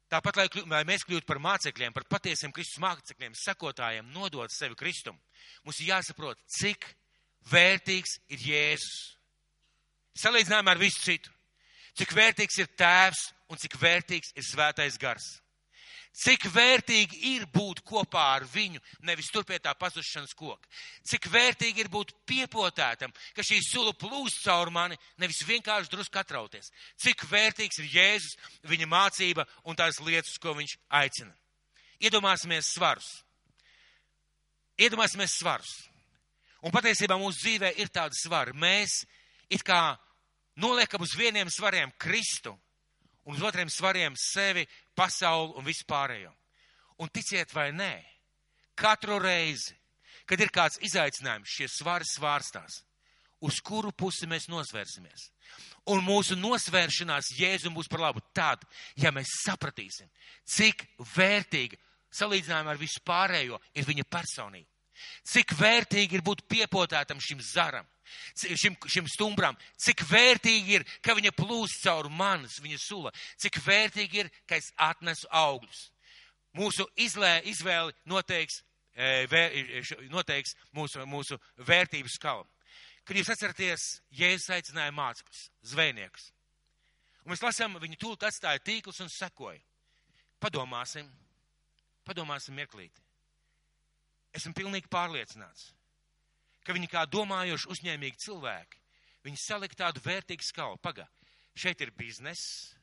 Tāpat, 0.06 0.38
lai, 0.38 0.46
lai 0.70 0.82
mēs 0.86 1.02
kļūtu 1.02 1.26
par 1.26 1.40
mācekļiem, 1.42 1.94
par 1.94 2.06
patiesiem 2.06 2.52
Kristus 2.54 2.78
mācekļiem, 2.82 3.34
sekotājiem, 3.40 4.12
nodot 4.14 4.52
sevi 4.54 4.78
Kristum, 4.78 5.18
mums 5.66 5.80
ir 5.82 5.90
jāsaprot, 5.90 6.38
cik 6.60 6.86
vērtīgs 7.50 8.20
ir 8.30 8.44
Jēzus. 8.52 9.00
Salīdzinājumā 10.22 10.76
ar 10.76 10.80
visu 10.80 11.02
citu. 11.02 11.32
Cik 11.96 12.12
vērtīgs 12.16 12.60
ir 12.60 12.70
tēvs 12.76 13.22
un 13.50 13.60
cik 13.60 13.76
vērtīgs 13.80 14.34
ir 14.36 14.46
svētais 14.46 14.98
gars. 15.00 15.26
Cik 16.16 16.46
vērtīgi 16.48 17.18
ir 17.34 17.42
būt 17.52 17.82
kopā 17.84 18.22
ar 18.38 18.44
viņu, 18.48 18.80
nevis 19.04 19.28
tur 19.28 19.44
pie 19.44 19.58
tā 19.60 19.74
pazušanas 19.76 20.32
koka. 20.36 20.64
Cik 21.04 21.28
vērtīgi 21.28 21.82
ir 21.84 21.90
būt 21.92 22.14
piepotētam, 22.24 23.12
ka 23.36 23.44
šī 23.44 23.58
sula 23.60 23.92
plūst 23.92 24.40
caur 24.46 24.72
mani, 24.72 24.96
nevis 25.20 25.42
vienkārši 25.44 25.92
drusku 25.92 26.16
atrauties. 26.22 26.72
Cik 27.04 27.26
vērtīgs 27.28 27.82
ir 27.82 27.90
Jēzus, 27.98 28.38
viņa 28.64 28.88
mācība 28.88 29.44
un 29.68 29.76
tās 29.76 30.00
lietas, 30.00 30.38
ko 30.40 30.56
viņš 30.56 30.78
aicina. 31.02 31.36
Iedomāsimies 32.00 32.72
svarus. 32.72 33.10
Iedomāsimies 34.80 35.36
svarus. 35.36 35.74
Un 36.64 36.72
patiesībā 36.72 37.20
mūsu 37.20 37.44
dzīvē 37.44 37.74
ir 37.76 37.92
tāda 37.92 38.16
svara. 38.16 38.56
Mēs 38.56 39.02
it 39.52 39.60
kā 39.64 39.98
noliekam 40.56 41.04
uz 41.04 41.12
vieniem 41.16 41.52
svariem 41.52 41.92
Kristu 42.00 42.56
un 43.26 43.36
uz 43.36 43.42
otriem 43.44 43.68
svariem 43.68 44.14
sevi, 44.16 44.64
pasauli 44.96 45.54
un 45.58 45.66
vispārējo. 45.66 46.32
Un 47.02 47.12
ticiet 47.12 47.52
vai 47.54 47.70
nē, 47.76 47.94
katru 48.78 49.18
reizi, 49.20 49.74
kad 50.26 50.40
ir 50.40 50.52
kāds 50.52 50.80
izaicinājums, 50.84 51.52
šie 51.52 51.68
svari 51.70 52.08
svārstās, 52.08 52.80
uz 53.44 53.60
kuru 53.60 53.92
pusi 53.92 54.28
mēs 54.28 54.48
nosvērsimies. 54.48 55.30
Un 55.92 56.02
mūsu 56.02 56.34
nosvēršanās 56.40 57.34
Jēzum 57.38 57.76
būs 57.76 57.90
par 57.90 58.08
labu 58.08 58.22
tad, 58.34 58.64
ja 58.98 59.12
mēs 59.14 59.36
sapratīsim, 59.44 60.08
cik 60.42 60.82
vērtīga 61.14 61.78
salīdzinājumā 62.16 62.72
ar 62.72 62.80
vispārējo 62.80 63.60
ir 63.76 63.86
viņa 63.86 64.06
personība. 64.10 64.70
Cik 65.28 65.52
vērtīgi 65.58 66.16
ir 66.16 66.24
būt 66.24 66.46
piepotētam 66.48 67.20
šim 67.20 67.42
zaram 67.44 67.86
šim, 68.34 68.76
šim 68.88 69.08
stumbram, 69.10 69.56
cik 69.80 70.04
vērtīgi 70.08 70.78
ir, 70.78 70.86
ka 71.04 71.16
viņa 71.16 71.32
plūst 71.36 71.84
caur 71.84 72.08
manis, 72.10 72.60
viņa 72.62 72.78
sula, 72.80 73.12
cik 73.40 73.60
vērtīgi 73.64 74.22
ir, 74.24 74.30
ka 74.48 74.58
es 74.60 74.72
atnesu 74.76 75.28
augļus. 75.30 75.86
Mūsu 76.56 76.86
izlē, 76.96 77.40
izvēli 77.48 77.92
noteiks, 78.08 78.62
e, 78.94 79.26
vēr, 79.30 79.56
noteiks 80.12 80.56
mūsu, 80.76 81.04
mūsu 81.08 81.38
vērtības 81.68 82.16
skalu. 82.16 82.46
Kad 83.06 83.20
jūs 83.20 83.30
atceraties, 83.30 83.84
Jēzus 84.18 84.50
aicināja 84.56 84.94
mācekļus, 84.94 85.44
zvejniekus. 85.70 86.30
Un 87.22 87.34
mēs 87.34 87.42
lasām, 87.42 87.76
viņi 87.82 87.98
tūlīt 88.00 88.24
atstāja 88.26 88.62
tīklus 88.62 88.98
un 89.02 89.10
sekoja. 89.12 89.60
Padomāsim, 90.42 91.06
padomāsim 92.06 92.56
mirklīti. 92.58 93.02
Esmu 94.36 94.52
pilnīgi 94.56 94.90
pārliecināts, 94.92 95.70
ka 96.66 96.74
viņi 96.74 96.90
kā 96.90 97.04
domājoši 97.06 97.70
uzņēmīgi 97.74 98.22
cilvēki, 98.26 98.80
viņi 99.26 99.42
salika 99.42 99.78
tādu 99.84 100.02
vērtīgu 100.02 100.44
skalu. 100.44 100.80
Paga, 100.82 101.06
šeit 101.54 101.80
ir 101.84 101.92
bizness, 101.96 102.74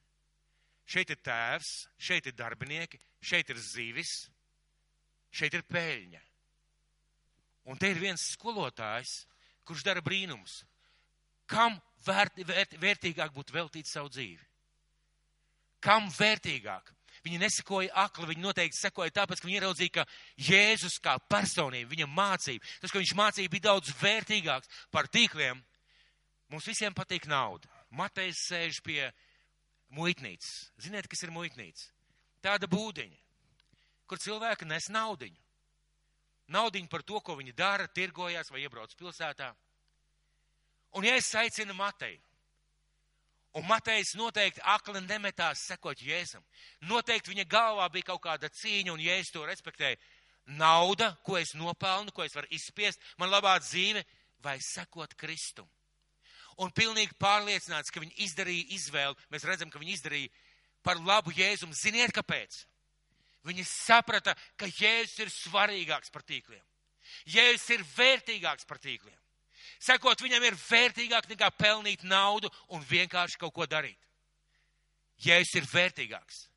šeit 0.87 1.11
ir 1.11 1.19
tēvs, 1.23 1.73
šeit 1.99 2.29
ir 2.31 2.37
darbinieki, 2.39 2.99
šeit 3.23 3.51
ir 3.51 3.59
zivis, 3.59 4.13
šeit 5.35 5.55
ir 5.59 5.65
peļņa. 5.67 6.23
Un 7.71 7.79
te 7.79 7.91
ir 7.91 7.99
viens 7.99 8.23
skolotājs, 8.33 9.23
kurš 9.67 9.85
dara 9.87 10.03
brīnumus. 10.03 10.61
Kam 11.47 11.75
vērt, 12.07 12.39
vērt, 12.47 12.75
vērtīgāk 12.79 13.31
būtu 13.35 13.55
veltīt 13.55 13.87
savu 13.87 14.11
dzīvi? 14.11 14.43
Kam 15.83 16.07
vērtīgāk? 16.11 16.91
Viņi 17.23 17.39
nesakoja 17.39 17.91
akli, 18.03 18.27
viņi 18.33 18.43
noteikti 18.43 18.75
sekoja 18.75 19.13
tāpēc, 19.15 19.39
ka 19.39 19.47
viņi 19.47 19.59
ieraudzīja, 19.61 19.91
ka 19.95 20.03
Jēzus 20.43 20.97
kā 21.03 21.15
personība, 21.31 21.93
viņa 21.93 22.07
mācība, 22.11 22.67
tas, 22.83 22.91
ko 22.91 22.99
viņš 22.99 23.13
mācīja, 23.15 23.51
bija 23.51 23.69
daudz 23.69 23.93
vērtīgāks 24.01 24.71
par 24.91 25.07
tīkliem. 25.07 25.61
Mums 26.51 26.67
visiem 26.67 26.95
patīk 26.95 27.29
nauda. 27.31 27.69
Matejs 27.95 28.41
sēž 28.49 28.81
pie 28.83 29.07
muitnīcas. 29.95 30.67
Ziniet, 30.83 31.07
kas 31.07 31.23
ir 31.23 31.31
muitnīca? 31.31 31.87
Tāda 32.43 32.67
būdiņa, 32.67 33.19
kur 34.09 34.19
cilvēki 34.19 34.67
nes 34.67 34.89
naudiņu. 34.91 35.39
Naudiņu 36.51 36.91
par 36.91 37.05
to, 37.07 37.21
ko 37.23 37.37
viņi 37.39 37.55
dara, 37.55 37.87
tirgojās 37.87 38.51
vai 38.51 38.65
iebrauc 38.65 38.91
pilsētā. 38.99 39.53
Un 40.99 41.07
ja 41.07 41.15
es 41.17 41.31
aicinu 41.39 41.73
Mateju, 41.77 42.19
Un 43.53 43.67
Matejs 43.69 44.15
noteikti 44.17 44.63
akli 44.65 45.01
nemetās 45.05 45.61
sekot 45.67 45.99
Jēzum. 46.01 46.41
Noteikti 46.89 47.29
viņa 47.29 47.45
galvā 47.49 47.85
bija 47.93 48.09
kaut 48.09 48.23
kāda 48.23 48.49
cīņa, 48.49 48.93
un 48.95 49.03
Jēzus 49.03 49.33
to 49.35 49.45
respektēja. 49.45 49.99
Nauda, 50.57 51.13
ko 51.23 51.37
es 51.37 51.53
nopelnu, 51.55 52.11
ko 52.11 52.25
es 52.25 52.33
varu 52.35 52.49
izspiest, 52.51 52.99
man 53.21 53.31
labā 53.31 53.53
dzīve, 53.61 54.01
vai 54.43 54.57
sekot 54.59 55.13
Kristum. 55.15 55.69
Un 56.61 56.73
pilnīgi 56.73 57.15
pārliecināts, 57.21 57.93
ka 57.93 58.01
viņi 58.01 58.17
izdarīja 58.25 58.73
izvēli, 58.75 59.29
mēs 59.33 59.45
redzam, 59.47 59.69
ka 59.69 59.81
viņi 59.81 59.95
izdarīja 59.99 60.33
par 60.85 60.99
labu 61.01 61.33
Jēzum. 61.33 61.73
Ziniet, 61.77 62.13
kāpēc? 62.13 62.63
Viņi 63.47 63.65
saprata, 63.69 64.35
ka 64.57 64.69
Jēzus 64.69 65.19
ir 65.23 65.33
svarīgāks 65.33 66.13
par 66.13 66.25
tīkliem. 66.25 66.61
Jēzus 67.29 67.69
ir 67.75 67.85
vērtīgāks 67.95 68.65
par 68.67 68.81
tīkliem. 68.81 69.17
Sekot 69.83 70.21
viņam 70.23 70.45
ir 70.47 70.55
vērtīgāk 70.55 71.27
nekā 71.31 71.49
pelnīt 71.59 72.05
naudu 72.07 72.51
un 72.71 72.83
vienkārši 72.87 73.39
kaut 73.41 73.53
ko 73.55 73.67
darīt. 73.67 73.99
Jēzus 75.23 75.59
ir 75.59 75.69
vērtīgāks. 75.69 76.47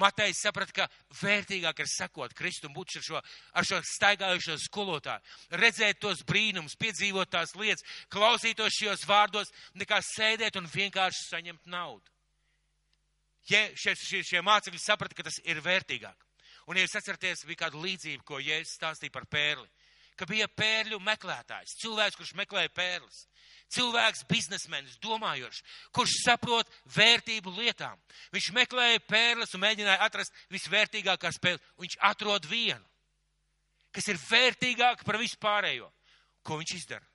Matejs 0.00 0.38
saprata, 0.44 0.72
ka 0.72 1.16
vērtīgāk 1.20 1.82
ir 1.82 1.88
sekot 1.90 2.32
Kristum, 2.38 2.72
būt 2.72 2.94
ar 2.96 3.04
šo, 3.04 3.20
ar 3.58 3.66
šo 3.66 3.80
staigājušo 3.84 4.56
skolotāju, 4.62 5.20
redzēt 5.60 5.98
tos 6.00 6.22
brīnumus, 6.24 6.78
piedzīvot 6.80 7.32
tās 7.32 7.52
lietas, 7.58 7.84
klausītos 8.08 8.78
šajos 8.78 9.04
vārdos, 9.08 9.52
nekā 9.74 9.98
sēdēt 10.06 10.56
un 10.60 10.70
vienkārši 10.70 11.26
saņemt 11.26 11.68
naudu. 11.74 12.06
Ja 13.50 13.64
šie, 13.74 13.96
šie, 13.98 14.22
šie 14.24 14.44
mācekļi 14.46 14.80
saprata, 14.80 15.16
ka 15.18 15.26
tas 15.26 15.40
ir 15.42 15.60
vērtīgāk. 15.64 16.26
Un, 16.70 16.78
ja 16.78 16.86
jūs 16.86 16.96
atceraties, 17.00 17.44
bija 17.48 17.64
kāda 17.66 17.82
līdzība, 17.82 18.24
ko 18.24 18.38
Jēzus 18.38 18.76
stāstīja 18.78 19.12
par 19.12 19.26
pērli 19.26 19.66
ka 20.20 20.28
bija 20.28 20.48
pērļu 20.52 21.00
meklētājs, 21.00 21.78
cilvēks, 21.80 22.18
kurš 22.18 22.34
meklēja 22.36 22.70
pērles, 22.76 23.22
cilvēks, 23.72 24.26
biznesmenis, 24.28 24.98
domājošs, 25.00 25.62
kurš 25.96 26.16
saprot 26.26 26.70
vērtību 26.92 27.54
lietām. 27.56 27.96
Viņš 28.34 28.50
meklēja 28.56 29.00
pērles 29.08 29.54
un 29.56 29.64
mēģināja 29.64 30.02
atrast 30.04 30.36
visvērtīgākās 30.52 31.40
pērles, 31.40 31.64
un 31.76 31.86
viņš 31.86 31.96
atrod 32.10 32.48
vienu, 32.50 32.84
kas 33.96 34.10
ir 34.12 34.20
vērtīgāka 34.26 35.06
par 35.06 35.20
vispārējo. 35.22 35.88
Ko 36.44 36.60
viņš 36.60 36.74
izdara? 36.76 37.06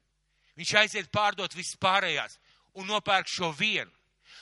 Viņš 0.56 0.74
aiziet 0.80 1.14
pārdot 1.14 1.54
vispārējās 1.56 2.40
un 2.80 2.90
nopērk 2.90 3.30
šo 3.30 3.52
vienu. 3.58 3.92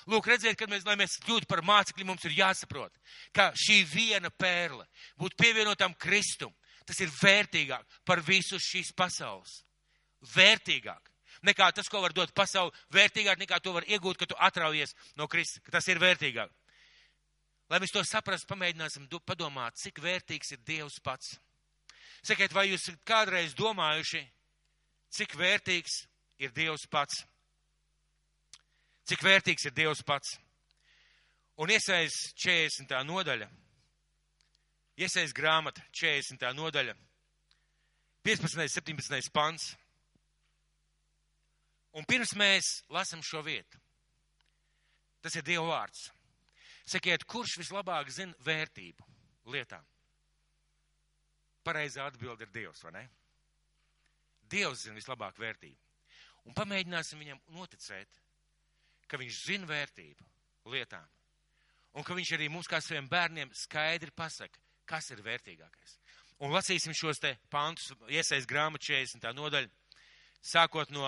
Lūk, 0.10 0.28
redziet, 0.28 0.58
kad 0.60 0.72
mēs, 0.72 0.84
lai 0.88 0.98
mēs 1.00 1.16
kļūtu 1.24 1.48
par 1.48 1.62
mācekļiem, 1.64 2.10
mums 2.10 2.26
ir 2.28 2.36
jāsaprot, 2.36 2.92
ka 3.36 3.52
šī 3.56 3.84
viena 3.88 4.32
pērle 4.32 4.84
būtu 5.20 5.40
pievienotam 5.40 5.96
Kristum 5.96 6.52
Tas 6.88 7.00
ir 7.00 7.12
vērtīgāk 7.14 8.00
par 8.06 8.22
visu 8.26 8.60
šīs 8.60 8.92
pasaules. 8.98 9.62
Vērtīgāk 10.34 11.14
nekā 11.44 11.70
tas, 11.76 11.90
ko 11.92 12.02
var 12.04 12.14
dot 12.16 12.34
pasauli, 12.36 12.74
vērtīgāk 12.94 13.40
nekā 13.42 13.60
to 13.64 13.74
var 13.76 13.88
iegūt, 13.88 14.20
ka 14.20 14.28
tu 14.30 14.38
atraujies 14.40 14.96
no 15.20 15.28
Kristus, 15.28 15.64
tas 15.72 15.88
ir 15.92 16.02
vērtīgāk. 16.02 16.52
Lai 17.72 17.80
mēs 17.82 17.94
to 17.94 18.04
saprastu, 18.06 18.48
pamēģināsim 18.52 19.08
padomāt, 19.26 19.80
cik 19.80 20.00
vērtīgs 20.04 20.54
ir 20.54 20.64
Dievs 20.68 21.00
pats. 21.04 21.38
Sakiet, 22.24 22.54
vai 22.54 22.70
jūs 22.70 22.92
kādreiz 23.08 23.56
domājuši, 23.56 24.22
cik 25.12 25.36
vērtīgs 25.40 26.04
ir 26.40 26.52
Dievs 26.56 26.86
pats? 26.88 27.24
Cik 29.10 29.24
vērtīgs 29.24 29.66
ir 29.68 29.76
Dievs 29.76 30.04
pats? 30.04 30.38
Un 31.60 31.70
iesaist 31.70 32.34
40. 32.40 32.94
nodaļa 33.06 33.50
Iesaist 34.98 35.34
grāmata 35.36 35.82
40. 35.92 36.44
nodaļa, 36.58 36.94
15. 38.24 38.68
17. 38.70 39.32
pants. 39.34 39.72
Un 41.94 42.06
pirms 42.10 42.34
mēs 42.38 42.76
lasam 42.90 43.22
šo 43.22 43.42
vietu, 43.46 43.78
tas 45.22 45.36
ir 45.38 45.46
Dieva 45.46 45.66
vārds. 45.70 46.08
Sakiet, 46.86 47.24
kurš 47.30 47.58
vislabāk 47.62 48.10
zina 48.12 48.36
vērtību 48.44 49.12
lietām? 49.54 49.86
pareizā 51.64 52.08
atbilde 52.08 52.46
ir 52.46 52.52
Dievs, 52.54 52.84
vai 52.84 52.94
ne? 52.98 53.04
Dievs 54.52 54.86
zina 54.86 55.00
vislabāk 55.00 55.40
vērtību. 55.40 55.80
Un 56.44 56.56
pamēģināsim 56.58 57.22
viņam 57.24 57.40
noticēt, 57.56 58.20
ka 59.08 59.20
viņš 59.20 59.40
zina 59.48 59.70
vērtību 59.70 60.28
lietām. 60.74 61.08
Un 61.96 62.06
ka 62.06 62.16
viņš 62.18 62.34
arī 62.36 62.50
mums 62.52 62.68
kā 62.70 62.82
saviem 62.82 63.08
bērniem 63.10 63.54
skaidri 63.56 64.12
pasaka, 64.16 64.60
kas 64.86 65.12
ir 65.12 65.22
vērtīgākais. 65.26 65.98
Un 66.44 66.52
lasīsim 66.52 66.96
šos 66.98 67.22
te 67.24 67.36
pantus, 67.54 67.94
iesaist 68.12 68.50
grāmatu 68.50 68.90
40. 68.90 69.30
nodaļu, 69.38 69.70
sākot 70.44 70.92
no, 70.92 71.08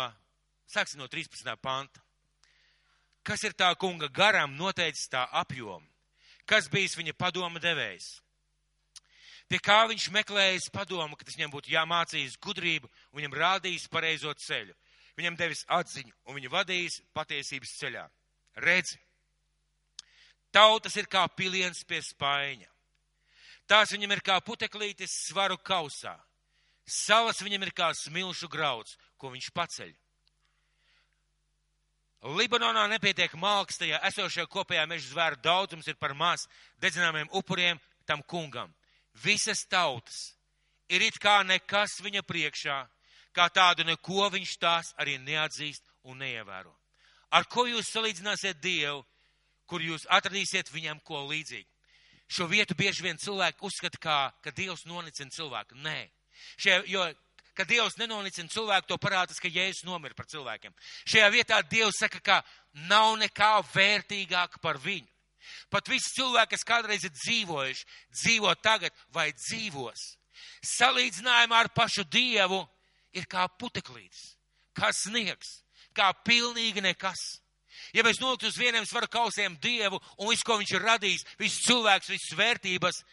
sāksim 0.71 1.01
no 1.01 1.09
13. 1.11 1.55
panta. 1.61 2.01
Kas 3.25 3.43
ir 3.43 3.55
tā 3.57 3.71
kunga 3.81 4.07
garam 4.07 4.53
noteicis 4.55 5.09
tā 5.09 5.25
apjomu? 5.33 5.87
Kas 6.45 6.69
bijis 6.69 6.93
viņa 6.97 7.15
padoma 7.17 7.59
devējs? 7.59 8.19
Pie 9.49 9.59
kā 9.61 9.83
viņš 9.89 10.07
meklējis 10.13 10.71
padomu, 10.73 11.17
ka 11.17 11.25
tas 11.25 11.37
viņam 11.37 11.51
būtu 11.53 11.73
jāmācīs 11.73 12.37
gudrību 12.41 12.87
un 12.87 13.19
viņam 13.19 13.37
rādījis 13.41 13.89
pareizo 13.93 14.33
ceļu. 14.33 14.73
Viņam 15.17 15.37
devis 15.39 15.63
atziņu 15.71 16.13
un 16.25 16.37
viņu 16.37 16.51
vadījis 16.53 17.01
patiesības 17.15 17.73
ceļā. 17.79 18.05
Redzi, 18.61 18.97
tautas 20.51 20.95
ir 20.97 21.09
kā 21.11 21.23
piliens 21.37 21.83
pie 21.87 22.01
spaiņa. 22.03 22.69
Tās 23.65 23.91
viņam 23.93 24.13
ir 24.13 24.21
kā 24.25 24.37
puteklītes 24.45 25.13
svaru 25.25 25.57
kausā. 25.57 26.15
Salas 26.85 27.41
viņam 27.41 27.65
ir 27.65 27.73
kā 27.73 27.89
smilšu 27.97 28.49
grauds, 28.51 28.97
ko 29.17 29.31
viņš 29.33 29.49
paceļ. 29.55 29.93
Libanonā 32.25 32.87
nepietiek 32.89 33.33
malks, 33.37 33.77
tajā 33.77 33.99
esošajā 34.09 34.47
kopējā 34.49 34.85
meža 34.89 35.11
zvēru 35.11 35.37
daudzums 35.45 35.87
ir 35.89 35.97
par 36.01 36.15
maz 36.17 36.47
dedzināmiem 36.81 37.29
upuriem 37.33 37.81
tam 38.05 38.23
kungam. 38.25 38.71
Visas 39.21 39.65
tautas 39.69 40.33
ir 40.89 41.01
it 41.05 41.19
kā 41.21 41.43
nekas 41.45 41.99
viņa 42.01 42.23
priekšā, 42.25 42.79
kā 43.33 43.45
tādu 43.49 43.85
neko 43.85 44.29
viņš 44.33 44.57
tās 44.57 44.93
arī 44.97 45.17
neatzīst 45.21 45.85
un 46.09 46.21
neievēro. 46.21 46.73
Ar 47.29 47.45
ko 47.49 47.65
jūs 47.69 47.89
salīdzināsiet 47.93 48.61
Dievu, 48.61 49.03
kur 49.65 49.81
jūs 49.81 50.05
atradīsiet 50.09 50.69
viņam 50.73 51.01
ko 51.05 51.25
līdzīgu? 51.29 51.74
Šo 52.31 52.47
vietu 52.49 52.75
bieži 52.77 53.05
vien 53.05 53.17
cilvēki 53.21 53.61
uzskata, 53.65 54.01
kā, 54.01 54.19
ka 54.41 54.53
Dievs 54.55 54.85
nonicina 54.89 55.29
cilvēku. 55.29 55.77
Nē, 55.85 55.99
Šie, 56.57 56.83
jo, 56.87 57.05
kad 57.55 57.67
Dievs 57.67 57.97
nenonicina 57.99 58.51
cilvēku, 58.51 58.89
to 58.89 58.97
parādās, 59.01 59.39
ka 59.41 59.51
Jēzus 59.51 59.85
nomira 59.87 60.15
par 60.17 60.27
cilvēkiem. 60.31 60.73
Šajā 61.07 61.31
vietā 61.33 61.61
Dievs 61.69 61.99
saka, 62.01 62.21
ka 62.21 62.39
nav 62.89 63.15
nekā 63.21 63.51
vērtīgāk 63.73 64.59
par 64.63 64.79
viņu. 64.83 65.07
Pat 65.69 65.87
visi 65.89 66.13
cilvēki, 66.17 66.55
kas 66.55 66.65
kādreiz 66.67 67.05
ir 67.05 67.13
dzīvojuši, 67.13 67.87
dzīvo 68.17 68.53
tagad 68.65 68.95
vai 69.13 69.29
dzīvos. 69.35 70.05
Salīdzinājumā 70.75 71.61
ar 71.65 71.69
pašu 71.75 72.05
Dievu 72.11 72.63
ir 73.15 73.27
kā 73.29 73.45
puteklītis, 73.59 74.35
kā 74.75 74.89
sniegs, 74.93 75.61
kā 75.95 76.09
pilnīgi 76.25 76.83
nekas. 76.83 77.21
Ja 77.95 78.03
mēs 78.03 78.19
noliktu 78.19 78.49
uz 78.51 78.57
vieniem 78.59 78.83
svaru 78.83 79.07
kausiem 79.07 79.55
Dievu 79.63 80.01
un 80.19 80.27
visu, 80.27 80.43
ko 80.43 80.57
viņš 80.59 80.71
ir 80.75 80.83
radījis, 80.83 81.27
visus 81.39 81.63
cilvēkus, 81.63 82.11
visas 82.11 82.33
vērtības, 82.35 83.03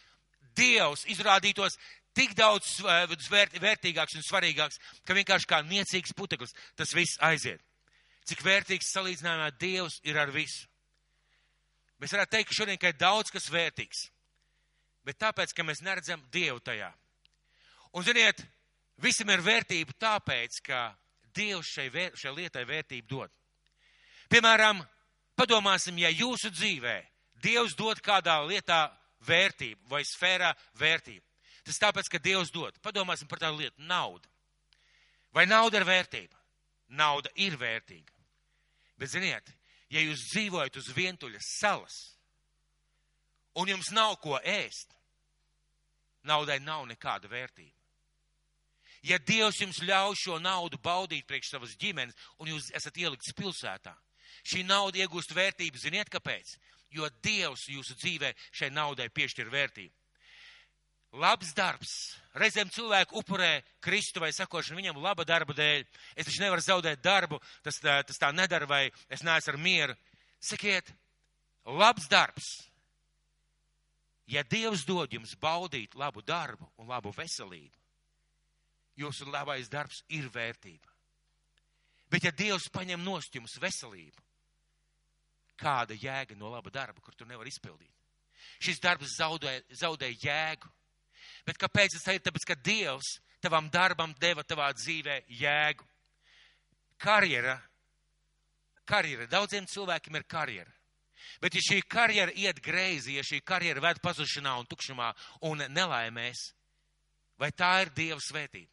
Dievs 0.59 1.05
izrādītos 1.09 1.79
tik 2.17 2.35
daudz 2.37 2.81
vērt, 3.31 3.55
vērtīgāks 3.63 4.19
un 4.19 4.25
svarīgāks, 4.27 4.81
ka 5.07 5.15
vienkārši 5.17 5.49
kā 5.49 5.63
niecīgs 5.65 6.13
puteklis 6.19 6.53
tas 6.77 6.93
viss 6.97 7.21
aiziet. 7.25 7.63
Cik 8.29 8.43
vērtīgs 8.45 8.91
salīdzinājumā 8.93 9.49
Dievs 9.59 10.01
ir 10.07 10.19
ar 10.19 10.33
visu. 10.35 10.67
Mēs 12.03 12.13
varētu 12.13 12.35
teikt, 12.35 12.51
ka 12.51 12.59
šodien 12.59 12.83
ir 12.83 12.99
daudz 12.99 13.31
kas 13.31 13.47
vērtīgs, 13.55 14.09
bet 15.07 15.21
tāpēc, 15.23 15.55
ka 15.55 15.65
mēs 15.67 15.85
neredzam 15.87 16.23
Dievu 16.35 16.59
tajā. 16.59 16.91
Un, 17.95 18.03
ziniet, 18.03 18.43
visam 18.99 19.31
ir 19.31 19.45
vērtība 19.47 19.95
tāpēc, 19.95 20.59
ka 20.67 20.89
Dievs 21.35 21.71
šai, 21.71 21.87
vēr, 21.95 22.19
šai 22.19 22.35
lietai 22.35 22.67
vērtību 22.67 23.09
dod. 23.09 23.42
Piemēram, 24.33 24.79
padomāsim, 25.37 25.99
ja 26.01 26.09
jūsu 26.09 26.49
dzīvē 26.55 26.97
Dievs 27.43 27.75
dod 27.77 27.99
kādā 28.01 28.39
lietā 28.47 28.87
vērtību 29.27 29.91
vai 29.91 30.01
sfērā 30.07 30.53
vērtību. 30.79 31.25
Tas 31.67 31.81
tāpēc, 31.83 32.09
ka 32.09 32.21
Dievs 32.23 32.53
dod. 32.55 32.79
Padomāsim 32.83 33.29
par 33.29 33.43
tādu 33.43 33.61
lietu- 33.61 33.83
nauda. 33.93 34.29
Vai 35.35 35.45
nauda 35.47 35.79
ir 35.79 35.85
vērtība? 35.85 36.37
Nauda 36.89 37.29
ir 37.37 37.57
vērtīga. 37.59 38.13
Bet, 38.97 39.09
ziniet, 39.09 39.53
ja 39.91 40.01
jūs 40.01 40.25
dzīvojat 40.33 40.77
uz 40.77 40.89
vientuļas 40.95 41.59
salas 41.59 42.17
un 43.55 43.69
jums 43.69 43.91
nav 43.91 44.17
ko 44.21 44.39
ēst, 44.39 44.97
naudai 46.25 46.59
nav 46.61 46.87
nekāda 46.87 47.29
vērtība. 47.29 47.77
Ja 49.03 49.19
Dievs 49.19 49.59
jums 49.61 49.81
ļauj 49.83 50.15
šo 50.15 50.39
naudu 50.39 50.79
baudīt 50.79 51.27
priekš 51.27 51.51
savas 51.51 51.77
ģimenes 51.77 52.15
un 52.39 52.49
jūs 52.49 52.71
esat 52.73 52.97
ielikts 52.97 53.35
pilsētā, 53.35 53.97
šī 54.43 54.67
nauda 54.67 55.03
iegūst 55.03 55.35
vērtību, 55.37 55.79
ziniet 55.79 56.13
kāpēc? 56.13 56.57
Jo 56.93 57.09
Dievs 57.25 57.69
jūsu 57.73 57.97
dzīvē 57.97 58.35
šai 58.53 58.71
naudai 58.75 59.09
piešķir 59.09 59.49
vērtību 59.53 60.03
labs 61.13 61.53
darbs. 61.57 61.93
Reizēm 62.39 62.71
cilvēku 62.73 63.19
upurē 63.21 63.61
Kristu 63.85 64.23
vai 64.23 64.33
sakošanu 64.33 64.81
viņam 64.81 65.01
laba 65.05 65.25
darba 65.29 65.53
dēļ. 65.57 65.85
Es 66.17 66.27
taču 66.27 66.43
nevaru 66.43 66.65
zaudēt 66.65 67.03
darbu, 67.05 67.41
tas, 67.65 67.79
tas 67.83 68.21
tā 68.21 68.33
nedara, 68.33 68.67
vai 68.67 68.87
es 69.13 69.25
neesmu 69.25 69.53
ar 69.53 69.59
mieru. 69.61 69.97
Sakiet, 70.41 70.89
labs 71.67 72.09
darbs. 72.09 72.49
Ja 74.27 74.45
Dievs 74.49 74.87
dod 74.89 75.13
jums 75.13 75.35
baudīt 75.37 75.95
labu 75.99 76.23
darbu 76.25 76.71
un 76.81 76.89
labu 76.89 77.13
veselību, 77.13 77.75
jūsu 78.97 79.27
labais 79.29 79.69
darbs 79.69 80.01
ir 80.09 80.31
vērtība. 80.33 80.89
Bet 82.09 82.25
ja 82.25 82.33
Dievs 82.33 82.71
paņem 82.73 83.03
nost 83.05 83.35
jums 83.35 83.59
veselību, 83.61 84.25
kāda 85.63 85.97
jēga 85.99 86.37
no 86.39 86.51
laba 86.51 86.71
darba, 86.75 87.01
kur 87.01 87.15
tu 87.15 87.27
nevar 87.29 87.47
izpildīt? 87.47 87.93
Šis 88.63 88.81
darbs 88.83 89.17
zaudē, 89.19 89.61
zaudē 89.79 90.11
jēgu. 90.11 90.71
Bet 91.47 91.59
kāpēc 91.59 91.97
tas 91.97 92.15
ir? 92.15 92.23
Tāpēc, 92.23 92.47
ka 92.47 92.59
Dievs 92.59 93.17
tavam 93.43 93.69
darbam 93.71 94.15
deva 94.21 94.45
tavā 94.47 94.71
dzīvē 94.75 95.23
jēgu. 95.41 95.87
Karjera, 97.03 97.57
karjera, 98.87 99.27
daudziem 99.31 99.67
cilvēkiem 99.67 100.19
ir 100.19 100.27
karjera. 100.31 100.71
Bet 101.43 101.55
ja 101.55 101.63
šī 101.63 101.81
karjera 101.91 102.35
iet 102.39 102.61
greizi, 102.63 103.17
ja 103.17 103.23
šī 103.27 103.41
karjera 103.47 103.83
ved 103.83 103.99
pazušanā 104.03 104.55
un 104.61 104.69
tukšumā 104.71 105.11
un 105.49 105.63
nelaimēs, 105.71 106.43
vai 107.39 107.51
tā 107.51 107.73
ir 107.83 107.93
Dieva 107.95 108.21
svētība? 108.23 108.71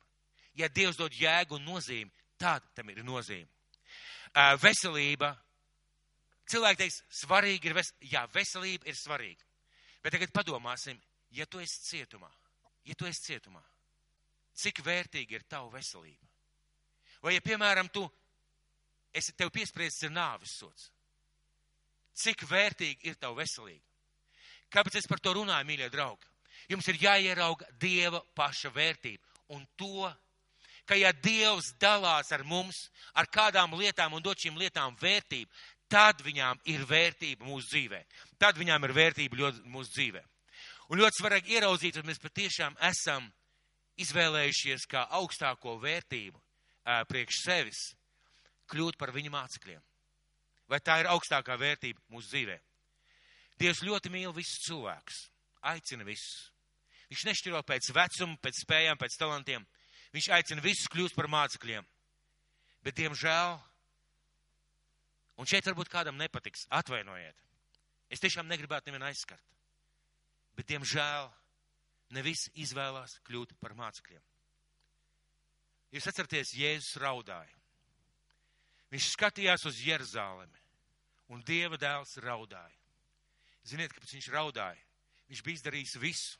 Ja 0.58 0.70
Dievs 0.70 0.98
dod 1.00 1.14
jēgu 1.16 1.58
un 1.58 1.66
nozīmi, 1.66 2.12
tad 2.38 2.66
tam 2.76 2.90
ir 2.94 3.02
nozīme. 3.06 3.50
Veselība. 4.62 5.34
Cilvēki 6.50 6.82
teiks, 6.82 7.02
svarīgi 7.14 7.70
ir, 7.70 7.76
ves... 7.78 7.91
jā, 8.02 8.24
veselība 8.34 8.89
ir 8.89 8.97
svarīga. 8.97 9.45
Bet 10.04 10.16
tagad 10.16 10.32
padomāsim, 10.34 10.97
ja 11.36 11.45
tu 11.45 11.62
esi 11.62 11.84
cietumā, 11.86 12.30
ja 12.88 12.95
tu 12.97 13.06
esi 13.06 13.28
cietumā, 13.28 13.62
cik 14.58 14.82
vērtīga 14.86 15.38
ir 15.38 15.45
tava 15.50 15.70
veselība? 15.76 16.26
Vai, 17.22 17.36
ja, 17.36 17.43
piemēram, 17.43 17.91
tu 17.93 18.06
esi 19.14 19.36
tev 19.38 19.52
piespriests 19.54 20.08
ir 20.08 20.14
nāvis 20.16 20.56
sots, 20.62 20.89
cik 22.18 22.47
vērtīga 22.50 23.12
ir 23.12 23.20
tava 23.20 23.41
veselība? 23.41 23.86
Kāpēc 24.74 25.00
es 25.02 25.10
par 25.10 25.22
to 25.22 25.34
runāju, 25.38 25.68
mīļie 25.68 25.89
draugi? 25.93 26.28
Jums 26.70 26.88
ir 26.91 27.00
jāierauga 27.02 27.66
Dieva 27.82 28.22
paša 28.38 28.70
vērtība 28.74 29.54
un 29.56 29.66
to, 29.78 30.10
ka 30.86 30.97
ja 30.97 31.12
Dievs 31.14 31.74
dalās 31.82 32.32
ar 32.34 32.43
mums, 32.45 32.88
ar 33.14 33.30
kādām 33.30 33.74
lietām 33.78 34.14
un 34.14 34.24
dod 34.26 34.38
šīm 34.38 34.58
lietām 34.58 34.97
vērtību, 35.02 35.50
tad 35.90 36.22
viņām 36.26 36.62
ir 36.70 36.86
vērtība 36.88 37.46
mūsu 37.48 37.74
dzīvē. 37.74 38.04
Tad 38.42 38.60
viņām 38.60 38.86
ir 38.88 38.96
vērtība 38.96 39.40
ļoti 39.42 39.72
mūsu 39.74 39.96
dzīvē. 39.98 40.24
Un 40.90 41.02
ļoti 41.02 41.22
svarīgi 41.22 41.58
ieraudzīt, 41.58 42.00
vai 42.00 42.10
mēs 42.10 42.22
patiešām 42.22 42.78
esam 42.90 43.28
izvēlējušies 44.02 44.88
kā 44.90 45.04
augstāko 45.20 45.76
vērtību 45.82 46.40
ā, 46.86 47.04
priekš 47.10 47.44
sevis 47.44 47.82
kļūt 48.70 48.98
par 48.98 49.14
viņa 49.14 49.34
mācekļiem. 49.34 49.82
Vai 50.70 50.80
tā 50.86 51.00
ir 51.02 51.10
augstākā 51.10 51.58
vērtība 51.58 52.02
mūsu 52.14 52.30
dzīvē? 52.32 52.58
Dievs 53.60 53.84
ļoti 53.84 54.12
mīl 54.14 54.34
visus 54.34 54.62
cilvēkus, 54.68 55.24
aicina 55.68 56.06
visus. 56.08 56.50
Viņš 57.10 57.26
nešķiro 57.26 57.62
pēc 57.66 57.90
vecuma, 57.92 58.38
pēc 58.40 58.62
spējām, 58.64 59.00
pēc 59.02 59.18
talantiem. 59.18 59.66
Viņš 60.14 60.30
aicina 60.38 60.64
visus 60.64 60.90
kļūt 60.94 61.16
par 61.18 61.28
mācekļiem. 61.30 61.86
Bet, 62.86 62.96
diemžēl, 62.96 63.58
un 65.40 65.48
šeit 65.48 65.68
varbūt 65.70 65.92
kādam 65.92 66.20
nepatiks, 66.20 66.68
atvainojiet. 66.76 67.38
Es 68.12 68.22
tiešām 68.22 68.50
negribētu 68.50 68.92
nevienu 68.92 69.08
aizskart 69.08 69.50
bet, 70.60 70.68
diemžēl, 70.74 71.30
ne 72.12 72.24
visi 72.26 72.52
izvēlās 72.60 73.16
kļūt 73.24 73.56
par 73.62 73.78
mācekļiem. 73.80 74.24
Jūs 75.96 76.10
atceraties, 76.12 76.52
Jēzus 76.60 77.00
raudāja. 77.00 77.56
Viņš 78.92 79.08
skatījās 79.14 79.64
uz 79.70 79.80
Jeruzalemi, 79.86 80.60
un 81.32 81.46
Dieva 81.48 81.80
dēls 81.80 82.18
raudāja. 82.26 82.76
Ziniet, 83.64 83.94
kāpēc 83.96 84.18
viņš 84.18 84.30
raudāja? 84.34 84.84
Viņš 85.30 85.44
bija 85.46 85.62
izdarījis 85.62 85.96
visu. 86.02 86.38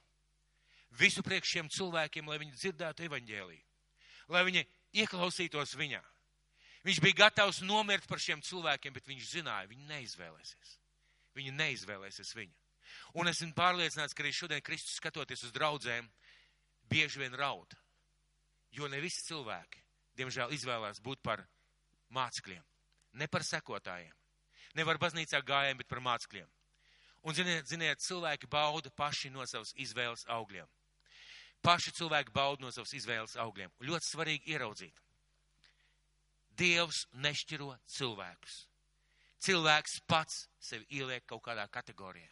visu 1.00 1.22
priekš 1.24 1.52
šiem 1.54 1.68
cilvēkiem, 1.70 2.28
lai 2.28 2.40
viņi 2.42 2.56
dzirdētu 2.58 3.04
evaņģēliju, 3.06 3.66
lai 4.34 4.44
viņi 4.48 4.64
ieklausītos 5.00 5.76
viņā. 5.78 6.02
Viņš 6.88 7.02
bija 7.04 7.26
gatavs 7.26 7.60
nomirt 7.66 8.08
par 8.08 8.22
šiem 8.24 8.42
cilvēkiem, 8.46 8.94
bet 8.96 9.08
viņš 9.10 9.32
zināja, 9.34 9.68
viņi 9.68 9.88
neizvēlēsies. 9.90 10.76
Viņi 11.36 11.56
neizvēlēsies 11.58 12.32
viņu. 12.38 12.56
Un 13.20 13.30
esmu 13.30 13.52
pārliecināts, 13.58 14.16
ka 14.16 14.24
arī 14.24 14.32
šodien 14.34 14.64
Kristus 14.66 14.98
skatoties 14.98 15.44
uz 15.46 15.54
draudzēm, 15.56 16.08
bieži 16.90 17.22
vien 17.22 17.36
raud. 17.38 17.76
Jo 18.74 18.88
ne 18.90 19.02
visi 19.02 19.26
cilvēki, 19.28 19.82
diemžēl, 20.18 20.54
izvēlās 20.56 21.02
būt 21.04 21.22
par 21.26 21.44
mācekļiem, 22.16 22.64
ne 23.20 23.28
par 23.28 23.46
sekotājiem. 23.46 24.16
Nevar 24.78 25.00
baznīcā 25.02 25.42
gājiem, 25.46 25.80
bet 25.82 25.90
par 25.90 26.02
mācekļiem. 26.06 26.48
Un, 27.26 27.36
ziniet, 27.36 27.68
ziniet, 27.68 28.00
cilvēki 28.00 28.48
bauda 28.48 28.92
paši 28.96 29.32
no 29.34 29.44
savas 29.50 29.74
izvēles 29.76 30.24
augļiem. 30.30 30.68
Paši 31.66 31.92
cilvēki 31.98 32.32
bauda 32.32 32.64
no 32.64 32.72
savas 32.72 32.94
izvēles 32.96 33.36
augļiem. 33.42 33.74
Ļoti 33.84 34.08
svarīgi 34.08 34.54
ieraudzīt. 34.54 35.02
Dievs 36.60 37.06
nešķiro 37.24 37.72
cilvēkus. 37.96 38.66
Cilvēks 39.40 40.02
pats 40.08 40.44
sevi 40.60 40.86
ieliek 41.00 41.24
kaut 41.28 41.42
kādā 41.46 41.66
kategorijā. 41.72 42.28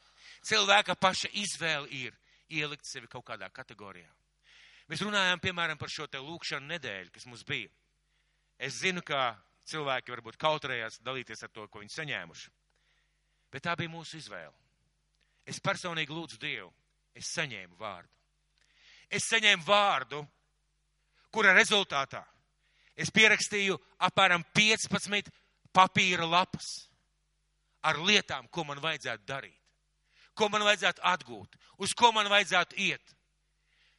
Cilvēka 0.48 0.98
paša 1.00 1.32
izvēle 1.40 1.88
ir 1.96 2.16
ielikt 2.52 2.88
sevi 2.88 3.08
kaut 3.08 3.26
kādā 3.28 3.48
kategorijā. 3.54 4.10
Mēs 4.88 5.04
runājām, 5.04 5.40
piemēram, 5.44 5.80
par 5.80 5.92
šo 5.92 6.08
te 6.08 6.20
lūkšanu 6.20 6.68
nedēļu, 6.68 7.12
kas 7.16 7.26
mums 7.28 7.44
bija. 7.48 7.72
Es 8.60 8.80
zinu, 8.82 9.04
ka 9.04 9.36
cilvēki 9.68 10.14
varbūt 10.16 10.40
kautrējās 10.40 11.02
dalīties 11.04 11.44
ar 11.44 11.52
to, 11.52 11.68
ko 11.68 11.84
viņi 11.84 11.96
saņēmuši. 11.96 12.54
Bet 13.52 13.64
tā 13.68 13.76
bija 13.80 13.92
mūsu 13.92 14.20
izvēle. 14.20 14.56
Es 15.48 15.60
personīgi 15.64 16.12
lūdzu 16.12 16.40
Dievu, 16.40 16.72
es 17.16 17.32
saņēmu 17.36 17.78
vārdu. 17.80 18.12
Es 19.08 19.28
saņēmu 19.32 19.64
vārdu, 19.64 20.24
kura 21.32 21.54
rezultātā 21.56 22.24
es 22.98 23.12
pierakstīju 23.14 23.78
apmēram 24.10 24.44
15 24.58 25.32
papīra 25.76 26.26
lapas 26.26 26.88
ar 27.86 28.00
lietām, 28.02 28.48
ko 28.50 28.66
man 28.68 28.82
vajadzētu 28.84 29.28
darīt, 29.28 29.60
ko 30.34 30.50
man 30.50 30.66
vajadzētu 30.66 31.04
atgūt, 31.06 31.56
uz 31.78 31.94
ko 31.94 32.12
man 32.12 32.30
vajadzētu 32.32 32.80
iet 32.82 33.14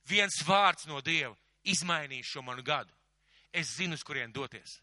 viens 0.08 0.40
vārds 0.46 0.88
no 0.88 1.00
Dieva 1.04 1.36
izmainīs 1.68 2.28
šo 2.28 2.42
manu 2.42 2.64
gadu. 2.64 2.92
Es 3.52 3.76
zinu, 3.76 3.96
uz 3.96 4.04
kurien 4.04 4.32
doties. 4.32 4.78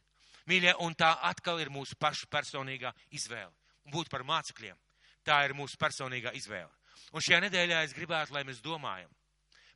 Mīļie, 0.49 0.75
un 0.85 0.93
tā 0.97 1.11
atkal 1.25 1.59
ir 1.61 1.71
mūsu 1.73 1.97
pašu 1.97 2.29
personīgā 2.29 2.91
izvēle. 3.17 3.53
Būt 3.93 4.09
par 4.09 4.25
mācekļiem, 4.25 4.77
tā 5.25 5.39
ir 5.45 5.55
mūsu 5.57 5.77
personīgā 5.81 6.33
izvēle. 6.37 6.71
Un 7.13 7.21
šajā 7.21 7.41
nedēļā 7.45 7.83
es 7.85 7.93
gribētu, 7.97 8.33
lai 8.33 8.43
mēs 8.45 8.61
domājam, 8.65 9.09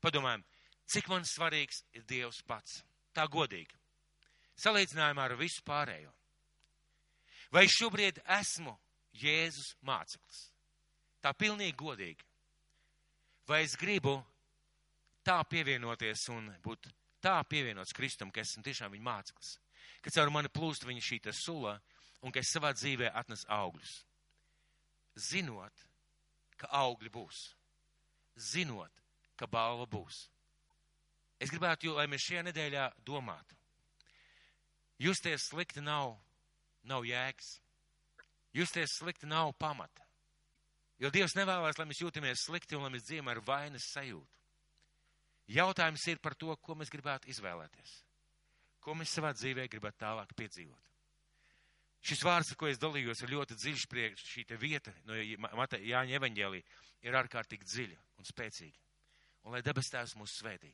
padomājam, 0.02 0.44
cik 0.90 1.10
man 1.10 1.26
svarīgs 1.26 1.84
ir 1.94 2.06
Dievs 2.10 2.42
pats. 2.46 2.82
Tā 3.14 3.26
godīgi. 3.30 3.79
Salīdzinājumā 4.60 5.26
ar 5.30 5.36
visu 5.40 5.64
pārējo. 5.68 6.12
Vai 7.56 7.66
šobrīd 7.72 8.20
esmu 8.40 8.76
Jēzus 9.18 9.74
māceklis? 9.86 10.50
Tā 11.24 11.34
pilnīgi 11.36 11.76
godīgi. 11.80 12.26
Vai 13.50 13.64
es 13.66 13.76
gribu 13.80 14.20
tā 15.26 15.40
pievienoties 15.50 16.28
un 16.34 16.52
būt 16.64 16.92
tā 17.24 17.40
pievienots 17.50 17.96
Kristum, 17.96 18.32
ka 18.32 18.44
esmu 18.44 18.64
tiešām 18.64 18.94
viņa 18.94 19.06
māceklis, 19.06 19.56
ka 20.04 20.14
caur 20.16 20.32
mani 20.34 20.52
plūst 20.54 20.86
viņa 20.88 21.04
šī 21.04 21.20
sula 21.34 21.80
un 22.22 22.32
ka 22.32 22.44
es 22.44 22.52
savā 22.54 22.72
dzīvē 22.76 23.12
atnes 23.16 23.46
augļus. 23.50 23.94
Zinot, 25.20 25.86
ka 26.58 26.70
augļi 26.80 27.12
būs, 27.12 27.40
zinot, 28.52 28.92
ka 29.36 29.48
balva 29.48 29.88
būs. 29.88 30.28
Es 31.40 31.52
gribētu, 31.52 31.96
lai 31.96 32.08
mēs 32.12 32.28
šajā 32.28 32.44
nedēļā 32.50 32.90
domātu. 33.08 33.59
Justies 35.00 35.48
slikti 35.48 35.82
nav, 35.82 36.18
nav 36.84 37.06
jēgas. 37.08 37.54
Justies 38.56 38.98
slikti 39.00 39.30
nav 39.30 39.54
pamata. 39.60 40.04
Jo 41.00 41.12
Dievs 41.14 41.38
nevēlas, 41.38 41.78
lai 41.80 41.88
mēs 41.88 42.02
jūtamies 42.02 42.44
slikti 42.50 42.76
un 42.76 42.84
lai 42.84 42.92
mēs 42.92 43.06
dzīvojam 43.08 43.32
ar 43.32 43.40
vainas 43.48 43.88
sajūtu. 43.94 44.40
Jautājums 45.50 46.04
ir 46.12 46.20
par 46.22 46.36
to, 46.36 46.52
ko 46.62 46.76
mēs 46.78 46.92
gribētu 46.94 47.32
izvēlēties. 47.32 47.94
Ko 48.84 48.94
mēs 48.98 49.14
savā 49.16 49.32
dzīvē 49.34 49.66
gribētu 49.72 50.04
tālāk 50.04 50.36
piedzīvot. 50.38 50.90
Šis 52.06 52.22
vārds, 52.24 52.52
ar 52.52 52.60
ko 52.60 52.68
es 52.70 52.80
dalījos, 52.80 53.24
ir 53.24 53.34
ļoti 53.34 53.58
dziļš 53.60 53.88
priekš, 53.92 54.28
šī 54.34 54.46
vieta 54.60 54.94
no 55.08 55.16
Jāņa 55.16 56.20
evaņģēlī 56.20 56.62
ir 57.08 57.18
ārkārtīgi 57.22 57.68
dziļa 57.68 57.98
un 58.20 58.28
spēcīga. 58.28 58.78
Un 59.48 59.56
lai 59.56 59.64
debes 59.64 59.90
tēvs 59.92 60.16
mūs 60.20 60.38
svētī. 60.40 60.72